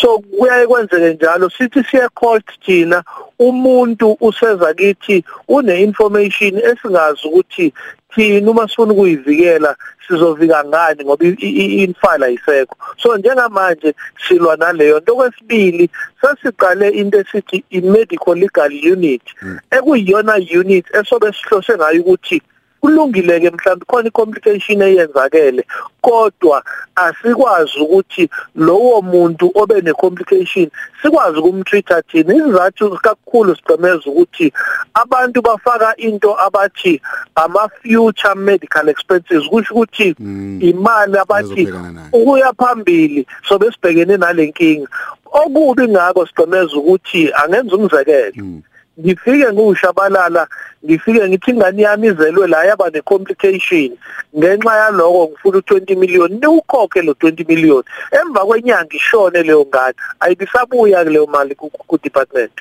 so 0.00 0.18
kuyaye 0.18 0.66
kwenzeke 0.66 1.14
njalo. 1.14 1.50
Sithi 1.50 1.84
siya 1.90 2.08
court 2.08 2.44
thina. 2.64 3.04
Umuntu 3.38 4.16
useza 4.20 4.74
kithi 4.74 5.24
une 5.48 5.82
information 5.82 6.58
esingazi 6.58 7.28
ukuthi 7.28 7.72
thina 8.14 8.50
uma 8.50 8.68
sifuna 8.68 8.92
ukuyivikela 8.92 9.76
sizovika 10.08 10.64
ngani 10.64 11.04
ngoba 11.04 11.24
infile 11.24 12.26
ayisekho. 12.26 12.76
So 12.98 13.16
njengamanje 13.16 13.94
silwa 14.28 14.56
naleyo 14.56 15.00
nto. 15.00 15.14
Kwesibili 15.14 15.90
sesiqale 16.20 16.88
into 16.88 17.18
esithi 17.18 17.64
i-medical 17.70 18.34
legal 18.34 18.72
unit. 18.92 19.22
Ekuyiyona 19.70 20.34
unit 20.60 20.86
esobe 20.94 21.32
sihlose 21.32 21.76
ngayo 21.76 22.00
ukuthi 22.00 22.42
kulungile 22.80 23.40
ke 23.40 23.50
mhlawumbe 23.50 23.84
khona 23.86 24.08
icomplication 24.08 24.82
eyenzakele 24.82 25.64
kodwa 26.00 26.62
asikwazi 26.96 27.78
ukuthi 27.80 28.30
lowo 28.54 29.02
muntu 29.02 29.50
obe 29.54 29.80
necomplication 29.80 30.70
sikwazi 31.02 31.38
ukumtreata 31.38 32.02
thina. 32.02 32.34
Izathu 32.34 32.90
kakhulu 33.02 33.56
sigcemeza 33.56 34.10
ukuthi 34.10 34.52
abantu 34.94 35.42
bafaka 35.42 35.96
into 35.96 36.36
abathi 36.40 37.00
ama 37.34 37.68
future 37.82 38.34
medical 38.34 38.88
expenses 38.88 39.48
kusho 39.48 39.74
ukuthi 39.74 40.14
imali 40.60 41.18
abathi 41.18 41.68
ukuya 42.12 42.52
phambili 42.52 43.26
so 43.48 43.58
besibhekene 43.58 44.16
nalenkinga 44.16 44.88
okubi 45.32 45.88
ngako 45.88 46.26
sigcemeza 46.26 46.76
ukuthi 46.76 47.32
angenza 47.32 47.76
umzekelo. 47.76 48.62
Ngifike 49.00 49.52
ngiwushabalala 49.52 50.48
ngifike 50.84 51.28
ngithi 51.28 51.50
ingane 51.50 51.82
yami 51.82 52.06
izelwe 52.08 52.46
la 52.46 52.64
yaba 52.64 52.90
necomplication. 52.90 53.90
Ngenxa 54.38 54.76
yaloko 54.76 55.28
ngifuna 55.28 55.58
u20 55.58 55.96
million 55.96 56.30
niwukhokhe 56.40 57.02
lo 57.02 57.12
20 57.12 57.48
million. 57.48 57.82
Emva 58.12 58.44
kwenyanga 58.46 58.96
ishone 58.96 59.42
leyo 59.42 59.66
ngane. 59.68 59.94
Ayibisabuya 60.20 61.04
leyo 61.04 61.26
mali 61.26 61.54
ku- 61.54 61.98
department 62.02 62.52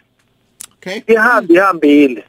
okay. 0.78 1.02
Ihambe 1.08 1.54
ihambile. 1.54 2.24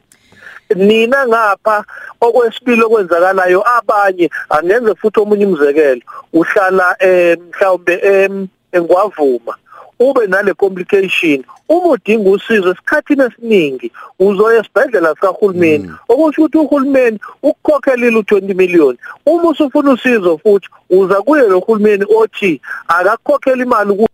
Nina 0.75 1.27
ngapha 1.27 1.83
okwesibili 2.21 2.83
okwenzakalayo 2.83 3.63
abanye 3.77 4.29
angenze 4.49 4.95
futhi 4.95 5.19
omunye 5.19 5.45
umzekelo. 5.45 6.01
Uhlala 6.33 6.95
eh 6.99 7.37
mhlawumbe 7.39 7.93
em 8.03 8.47
engwavuma. 8.71 9.55
Ube 9.99 10.27
nale 10.27 10.53
complication. 10.53 11.43
Uma 11.69 11.89
udinga 11.89 12.29
usizo 12.29 12.71
esikhathini 12.71 13.23
esiningi 13.23 13.91
uzoya 14.19 14.59
esibhedlela 14.59 15.15
sikahulumeni 15.15 15.91
okusho 16.09 16.41
ukuthi 16.41 16.57
uhulumeni 16.57 17.19
ukukhokhelile 17.43 18.19
u20 18.19 18.55
million. 18.55 18.97
Uma 19.25 19.49
usufuna 19.49 19.91
usizo 19.91 20.37
futhi 20.37 20.69
uza 20.89 21.21
kuye 21.21 21.41
lo 21.47 21.59
hulumeni 21.59 22.05
othi 22.15 22.61
akakhokhela 22.87 23.63
imali 23.63 23.93
ku 23.95 24.07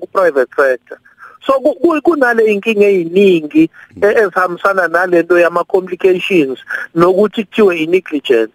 ku 0.00 0.06
private 0.06 0.50
sector. 0.56 0.98
So 1.46 1.52
ku- 1.60 1.74
ku- 1.74 2.02
kunale 2.02 2.44
inkinga 2.52 2.86
eziningi 2.86 3.70
e- 4.02 4.06
ezihambisana 4.22 4.88
nalento 4.88 5.38
yama 5.38 5.64
complications 5.64 6.58
nokuthi 6.94 7.44
kuthiwe 7.44 7.78
inegligence. 7.78 8.54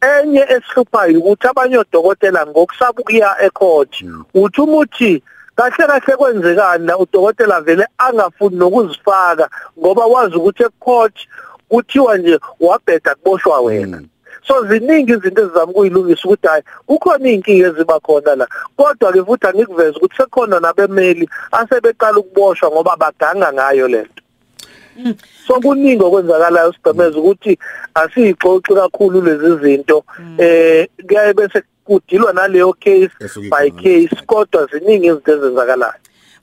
Enye 0.00 0.40
esihluphayo 0.48 1.18
ukuthi 1.18 1.46
abanye 1.46 1.78
odokotela 1.78 2.46
ngokusaba 2.46 3.00
ukuya 3.02 3.36
ecourt 3.42 4.04
uthi 4.34 4.60
umuthi 4.60 5.22
kahle 5.70 5.86
kahle 5.86 6.16
kwenzekani 6.16 6.86
la 6.86 6.98
udokotela 6.98 7.60
vele 7.60 7.86
angafuni 7.98 8.56
nokuzifaka? 8.56 9.48
Ngoba 9.78 10.06
wazi 10.06 10.36
ukuthi 10.36 10.62
ecourt 10.62 11.28
kuthiwa 11.68 12.18
nje 12.18 12.38
wabheda 12.60 13.14
kuboshwa 13.14 13.60
wena. 13.60 14.02
So 14.46 14.64
ziningi 14.64 15.12
izinto 15.12 15.42
ezizama 15.42 15.72
ukuyilungisa 15.72 16.24
ukuthi 16.24 16.46
hayi 16.46 16.62
kukhona 16.86 17.28
inkinga 17.30 17.66
eziba 17.66 18.00
khona 18.00 18.34
la. 18.34 18.46
Kodwa 18.76 19.12
ke 19.12 19.24
futhi 19.24 19.46
angikuveza 19.46 19.96
ukuthi 19.96 20.16
sekhona 20.16 20.60
nabemeli 20.60 21.28
asebeqala 21.52 22.18
ukuboshwa 22.18 22.70
ngoba 22.70 22.96
baganga 22.96 23.52
ngayo 23.52 23.88
lento 23.88 24.22
so 25.46 25.54
kuningi 25.60 26.02
okwenzakalayo 26.02 26.72
sigcemeza 26.72 27.18
ukuthi 27.18 27.58
asiyixoxi 27.94 28.74
kakhulu 28.74 29.20
lezi 29.20 29.56
zinto 29.62 30.04
eh 30.38 30.88
kuyaye 31.06 31.32
bese 31.34 31.62
kudilwa 31.84 32.32
naleyo 32.32 32.72
case 32.72 33.10
Esuke 33.20 33.50
by 33.50 33.66
ikhona. 33.66 33.82
case 33.82 34.16
kodwa 34.26 34.66
ziningi 34.66 35.06
izinto 35.06 35.32
ezenzakalayo. 35.32 35.94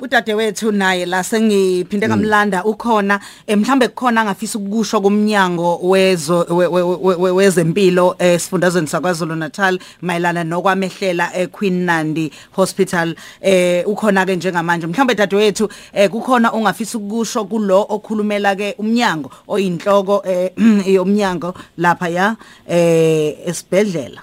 Udadewethu 0.02 0.72
naye 0.72 1.06
la 1.06 1.24
sengiphinde 1.24 2.08
ngamlanda 2.08 2.64
ukhona 2.64 3.20
eh, 3.48 3.58
mhlambe 3.58 3.88
kukhona 3.88 4.22
angafisa 4.22 4.60
ukusho 4.60 5.02
kumnyango 5.02 5.78
wezo 5.84 6.46
we- 6.50 6.68
we- 6.68 6.82
we- 6.82 7.16
we- 7.16 7.32
wezempilo 7.32 8.16
esifundazweni 8.20 8.88
sakwaZulu 8.88 9.36
Natal 9.36 9.80
mayelana 10.02 10.44
nokwamehlela 10.44 11.34
eQueen 11.36 11.84
Nandi 11.86 12.32
Hospital. 12.52 13.16
Eh 13.42 13.84
ukhona 13.88 14.26
ke 14.26 14.36
njengamanje. 14.36 14.88
Mhlambe 14.88 15.16
dadewethu 15.16 15.70
eh 15.94 16.10
kukhona 16.10 16.54
ungafisa 16.54 16.98
ukusho 16.98 17.46
kulo 17.46 17.86
okhulumela 17.90 18.56
ke 18.56 18.76
umnyango 18.78 19.32
oyinhloko 19.48 20.24
eh 20.26 20.52
yomnyango 20.96 21.54
lapha 21.78 22.08
ya 22.10 22.36
eh 22.70 23.36
esibhedlela. 23.46 24.22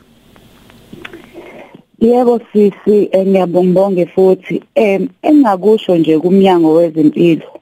Yebo 2.01 2.41
sisi 2.53 3.09
eh, 3.13 3.27
ngiyabonga 3.27 4.07
futhi 4.07 4.63
em 4.75 5.09
engakusho 5.23 5.97
nje 5.97 6.19
kumnyango 6.19 6.75
wezempilo 6.75 7.61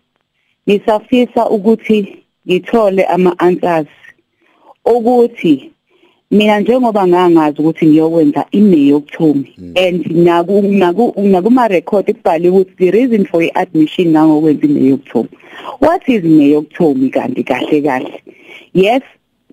ngisafisa 0.69 1.51
ukuthi 1.51 2.17
ngithole 2.47 3.05
ama 3.05 3.39
answers 3.39 3.89
ukuthi 4.85 5.71
mina 6.31 6.61
njengoba 6.61 7.07
ngangazi 7.07 7.61
ukuthi 7.61 7.87
ngiyokwenza 7.87 8.47
imeyokuthomi 8.51 9.55
and 9.77 10.07
naku 10.11 10.63
naku 10.63 11.13
nakuma 11.17 11.69
record 11.69 12.07
kubhaliwe 12.07 12.61
ukuthi 12.61 12.77
the 12.77 12.91
reason 12.91 13.25
for 13.25 13.43
i-admission 13.43 14.09
ngangokwenza 14.09 14.67
imeyokuthomi 14.67 15.29
what 15.81 16.09
is 16.09 16.25
imeyokuthomi 16.25 17.11
kanti 17.11 17.43
kahle 17.45 17.81
kahle. 17.83 18.23
Yes 18.75 19.03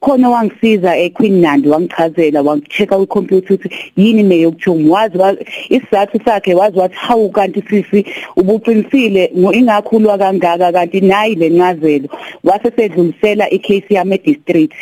khona 0.01 0.29
wangisiza 0.29 0.97
eQueen 0.97 1.41
Nandi 1.41 1.69
wangichazela 1.69 2.41
wangichecka 2.41 2.97
kwicomputer 2.97 3.53
ukuthi 3.53 3.69
yini 3.97 4.23
meyokuthomi 4.23 4.89
wazi 4.89 5.17
wa- 5.17 5.35
isizathu 5.69 6.19
sakhe 6.25 6.53
wazi 6.53 6.79
wathi 6.79 6.95
hawu 6.95 7.29
kanti 7.29 7.63
sisi 7.69 8.05
ubuqinisile 8.35 9.31
ngo- 9.37 9.53
ingakhulwa 9.53 10.17
kangaka 10.17 10.71
kanti 10.71 11.01
nayi 11.01 11.35
lencazelo 11.35 12.09
wase 12.43 12.71
sedlulisela 12.75 13.49
icase 13.49 13.93
yami 13.93 14.15
edistrict 14.15 14.73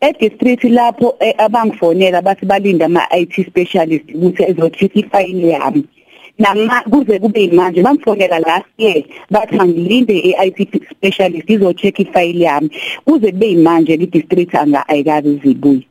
edistrict 0.00 0.64
lapho 0.64 1.16
eh, 1.20 1.34
abangifonela 1.38 2.22
bathi 2.22 2.46
balinda 2.46 2.86
ama 2.86 3.02
IT 3.18 3.46
specialist 3.46 4.04
ukuthi 4.14 4.42
ezocheck 4.42 4.96
ifile 4.96 5.48
yami. 5.48 5.84
Nama 6.38 6.82
kuze 6.90 7.18
kube 7.18 7.50
manje 7.52 7.82
bangifonela 7.82 8.38
last 8.38 8.66
year 8.78 9.02
bathi 9.30 9.58
angilinde 9.58 10.14
i-IT 10.18 10.82
specialist 10.90 11.50
izo-check 11.50 11.98
ifile 11.98 12.44
yami. 12.44 12.70
Kuze 13.04 13.32
kube 13.32 13.56
manje 13.56 13.94
i-district 13.94 14.54
anga 14.54 14.88
ayikazi 14.88 15.40
zibuye 15.44 15.86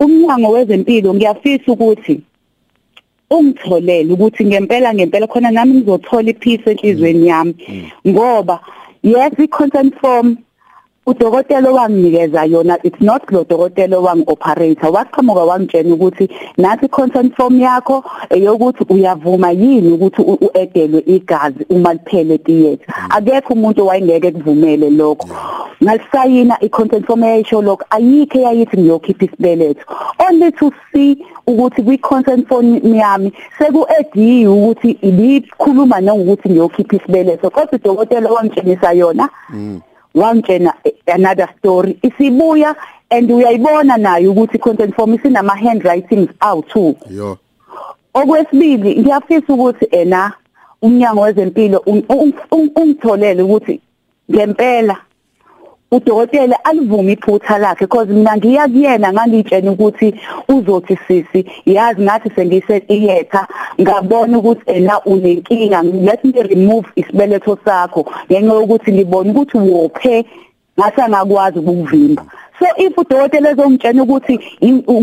umnyango 0.00 0.50
wezempilo 0.50 1.14
ngiyafisa 1.14 1.72
ukuthi 1.72 2.20
ungitholele 3.30 4.12
ukuthi 4.12 4.44
ngempela 4.44 4.94
ngempela 4.94 5.26
khona 5.26 5.50
nami 5.50 5.74
ngizothola 5.74 6.30
ipeace 6.30 6.70
enhlizweni 6.70 7.28
yami. 7.28 7.54
Ngoba 8.08 8.60
yes 9.02 9.32
i-consent 9.38 9.94
form 10.00 10.36
udokotela 11.06 11.70
owanginikeza 11.70 12.44
yona 12.44 12.78
it's 12.84 13.00
not 13.00 13.22
lo 13.32 13.44
dokotela 13.44 13.96
owangi-operator 13.98 14.90
waqhamuka 14.90 15.44
wangitshena 15.44 15.94
ukuthi 15.94 16.28
nathi 16.58 16.86
i-consent 16.86 17.34
form 17.36 17.60
yakho 17.60 18.04
eyokuthi 18.30 18.84
uyavuma 18.88 19.50
yini 19.50 19.92
ukuthi 19.92 20.22
u- 20.22 20.38
u-edelwe 20.40 21.02
igazi 21.06 21.66
uma 21.70 21.92
liphele 21.92 22.38
theatre 22.38 22.86
akekho 23.10 23.52
umuntu 23.54 23.82
owayengeke 23.82 24.30
kuvumele 24.30 24.90
lokho. 24.90 25.28
Ngalisayina 25.82 26.56
i-consent 26.60 27.06
form 27.06 27.22
eyayisho 27.24 27.62
lokho 27.62 27.84
ayikho 27.90 28.38
eyayithi 28.38 28.76
ngiyokhipha 28.78 29.24
isibeletho. 29.24 29.84
Only 30.28 30.52
to 30.52 30.70
see 30.92 31.18
ukuthi 31.46 31.82
kwi-consent 31.82 32.48
form 32.48 32.94
yami 32.94 33.32
seku-ediwe 33.58 34.46
ukuthi 34.48 34.90
ibikhuluma 35.02 36.00
nangokuthi 36.00 36.48
ngiyokhipha 36.50 36.96
isibeletho. 36.96 37.50
Kodwa 37.50 37.78
udokotela 37.78 38.30
wangitshenisa 38.30 38.92
yona 38.92 39.28
wangitshena 40.14 40.74
another 41.06 41.48
story. 41.58 41.98
Isibuya 42.02 42.74
and 43.10 43.30
uyayibona 43.30 43.96
nayo 43.96 44.32
ukuthi 44.32 44.58
content 44.58 44.94
form 44.94 45.14
isinama 45.14 45.56
handwritings 45.56 46.30
awu2 46.40 46.94
yo. 47.10 47.38
Okwesibili 48.14 49.00
ngiyafisa 49.00 49.52
ukuthi 49.54 49.86
ena 49.90 50.32
umnyango 50.82 51.20
wezempilo 51.20 51.78
un- 51.86 52.04
un- 52.08 52.32
un- 52.50 52.70
ungitholele 52.76 53.42
ukuthi 53.42 53.80
ngempela 54.30 54.96
udokotela 55.92 56.56
alivume 56.64 57.12
iphutha 57.12 57.58
lakhe 57.58 57.84
because 57.86 58.08
mina 58.08 58.36
ngiya 58.36 58.68
kuyena 58.68 59.12
ngangitshena 59.12 59.70
ukuthi 59.72 60.14
uzothi 60.48 60.98
sisi. 61.06 61.40
Yazi 61.66 62.02
ngathi 62.02 62.30
sengise 62.34 62.80
theater 62.80 63.46
ngabona 63.80 64.38
ukuthi 64.38 64.62
ena 64.66 65.00
unenkinga. 65.04 65.82
Let 65.82 66.24
me 66.24 66.42
remove 66.42 66.86
isibeletho 66.96 67.58
sakho 67.64 68.06
ngenxa 68.30 68.54
yokuthi 68.54 68.92
ngibona 68.92 69.30
ukuthi 69.30 69.58
wophe 69.58 70.24
ngase 70.78 71.02
ngakwazi 71.08 71.58
ukuvimba 71.58 72.24
so 72.58 72.66
if 72.76 72.98
udokotela 72.98 73.50
ezongitshena 73.50 74.02
ukuthi 74.02 74.40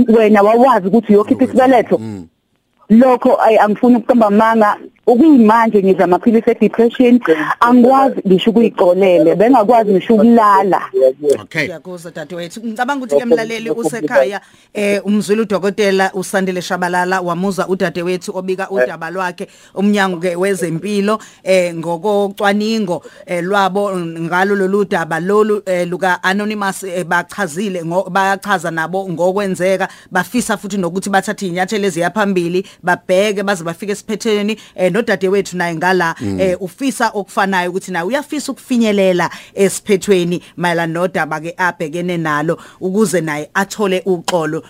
wena 0.08 0.42
wawazi 0.42 0.88
ukuthi 0.88 1.14
uyokhipha 1.14 1.44
isibeletho 1.46 2.02
lokho 2.90 3.42
ay 3.42 3.58
angifuni 3.60 3.96
ukuqamba 3.96 4.30
manga 4.30 4.78
ukuyimanje 5.14 5.84
ngidla 5.84 6.04
amaphilisi 6.06 6.50
e-depression 6.52 7.20
angikwazi 7.60 8.22
ngisho 8.28 8.50
ukuyixolele 8.52 9.36
bengakwazi 9.36 9.92
ngisho 9.92 10.14
ukulala 10.16 10.82
okay 11.42 11.64
Ngiyakuzwa 11.66 12.12
dadewethu. 12.12 12.60
Ngicabanga 12.66 13.06
ukuthi 13.06 13.18
ke 13.20 13.26
mlaleli 13.26 13.70
usekhaya 13.72 14.42
eh 14.74 15.02
umzulu 15.06 15.42
udokotela 15.42 16.12
uSandile 16.14 16.62
Shabalala 16.62 17.22
wamuza 17.22 17.68
udadewethu 17.68 18.38
obika 18.38 18.70
udaba 18.70 19.10
lwakhe 19.10 19.48
umnyango 19.76 20.18
ke 20.20 20.36
wezempilo 20.36 21.20
eh 21.44 21.74
ngokocwaningo 21.76 23.04
eh, 23.26 23.44
lwabo 23.44 23.98
ngalo 24.00 24.56
lolu 24.56 24.86
daba 24.86 25.20
lolu 25.20 25.62
eh, 25.66 25.88
luka 25.88 26.24
anonymous 26.24 26.84
eh, 26.84 27.04
bachazile 27.06 27.84
ngo- 27.84 28.10
bayachaza 28.10 28.72
nabo 28.72 29.10
ngokwenzeka 29.10 29.88
bafisa 30.12 30.58
futhi 30.58 30.78
nokuthi 30.78 31.10
bathathe 31.10 31.48
inyathelo 31.48 31.86
eziyaphambili 31.88 32.66
babheke 32.84 33.44
baze 33.44 33.64
bafike 33.64 33.92
esiphetheni 33.92 34.58
eh, 34.76 34.92
nodadewethu 35.00 35.58
naye 35.58 35.76
ngala 35.76 36.16
eh, 36.40 36.58
ufisa 36.62 37.10
okufanayo 37.14 37.70
ukuthi 37.70 37.92
naye 37.92 38.06
uyafisa 38.06 38.52
ukufinyelela 38.52 39.30
esiphethweni 39.54 40.44
mayelana 40.58 40.94
nodaba 40.94 41.40
ke 41.40 41.54
abhekene 41.58 42.18
nalo 42.18 42.60
ukuze 42.82 43.22
naye 43.22 43.50
athole 43.54 44.02
uxolo 44.06 44.64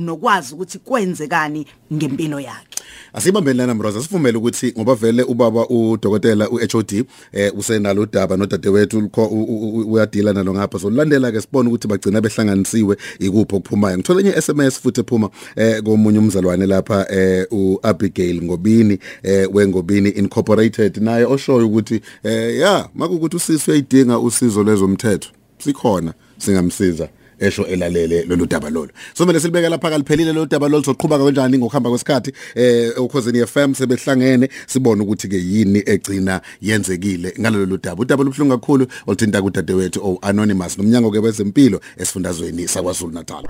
nokwazi 0.00 0.54
ukuthi 0.54 0.78
kwenzekani 0.78 1.66
ngempilo 1.92 2.40
yakhe. 2.40 2.66
Asibambeni 3.12 3.58
lana 3.58 3.74
Mroza 3.74 4.00
sifumele 4.02 4.38
ukuthi 4.38 4.72
ngoba 4.72 4.94
vele 4.94 5.22
ubaba 5.22 5.68
udokotela 5.68 6.48
uHOD 6.50 7.04
eh 7.32 7.52
usenalo 7.58 8.02
udaba 8.02 8.36
nodadewethu 8.36 8.98
ukho- 8.98 9.28
u- 9.28 9.42
u- 9.44 9.78
u- 9.78 9.92
uyadila 9.92 10.32
nalo 10.32 10.54
ngapha. 10.54 10.78
So 10.78 10.90
landela 10.90 11.32
ke 11.32 11.40
sibone 11.40 11.68
ukuthi 11.68 11.88
bagcina 11.88 12.20
behlanganisiwe 12.20 12.96
ikupho 13.18 13.60
kuphumayo 13.60 13.96
ngithola 13.98 14.20
enye 14.20 14.32
SMS 14.42 14.80
futhi 14.80 15.00
ephuma 15.00 15.30
eh 15.56 15.82
komunye 15.82 16.18
umzalwane 16.18 16.66
lapha 16.66 17.06
eh 17.10 17.46
uAbigail 17.50 18.42
Ngobini 18.42 18.98
eh 19.22 19.48
wengobini 19.54 20.08
incorporated. 20.08 20.96
Naye 21.02 21.24
oshoyo 21.24 21.66
ukuthi 21.66 22.00
eh 22.24 22.58
ya 22.60 22.88
makukuthi 22.94 23.36
usisi 23.36 23.70
uyayidinga 23.70 24.18
usizo 24.18 24.62
lwezomthetho. 24.62 25.28
Sikhona 25.58 26.12
singamsiza. 26.38 27.08
Esho 27.40 27.66
elalele 27.66 28.24
lolu 28.24 28.46
daba 28.46 28.70
lolo 28.70 28.90
so 29.14 29.26
mele 29.26 29.40
silibeke 29.40 29.68
lapha 29.68 29.90
kaliphelile 29.90 30.32
lolu 30.32 30.46
daba 30.46 30.68
lolo 30.68 30.84
soqhubeka 30.84 31.24
kanjani 31.24 31.58
ngokuhamba 31.58 31.90
kwesikhathi 31.90 32.32
eh 32.54 33.00
ukhosini 33.00 33.46
FM 33.46 33.74
sebehlangene 33.74 34.48
sibone 34.66 35.02
ukuthi 35.02 35.28
ke 35.28 35.36
yini 35.36 35.82
egcina 35.86 36.40
yenzekile 36.62 37.34
ngalolu 37.40 37.78
daba. 37.78 38.02
Udaba 38.02 38.24
lubhlungu 38.24 38.58
kakhulu 38.58 38.86
oluthinta 39.06 39.42
kudadewethu 39.42 40.00
o 40.02 40.18
anonymous 40.22 40.78
nomnyango 40.78 41.10
ke 41.10 41.18
wezempilo 41.18 41.80
esifundazweni 41.96 42.68
saKwaZulu 42.68 43.12
Natal 43.12 43.42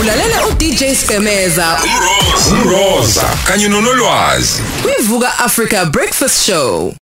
Ulalela 0.00 0.46
uDJ 0.46 0.94
Skemeza 0.94 1.78
Umroza 2.50 3.28
kanye 3.46 3.68
nonolwazi. 3.68 4.62
Kwivuka 4.82 5.38
Africa 5.38 5.86
Breakfast 5.92 6.46
Show. 6.46 6.94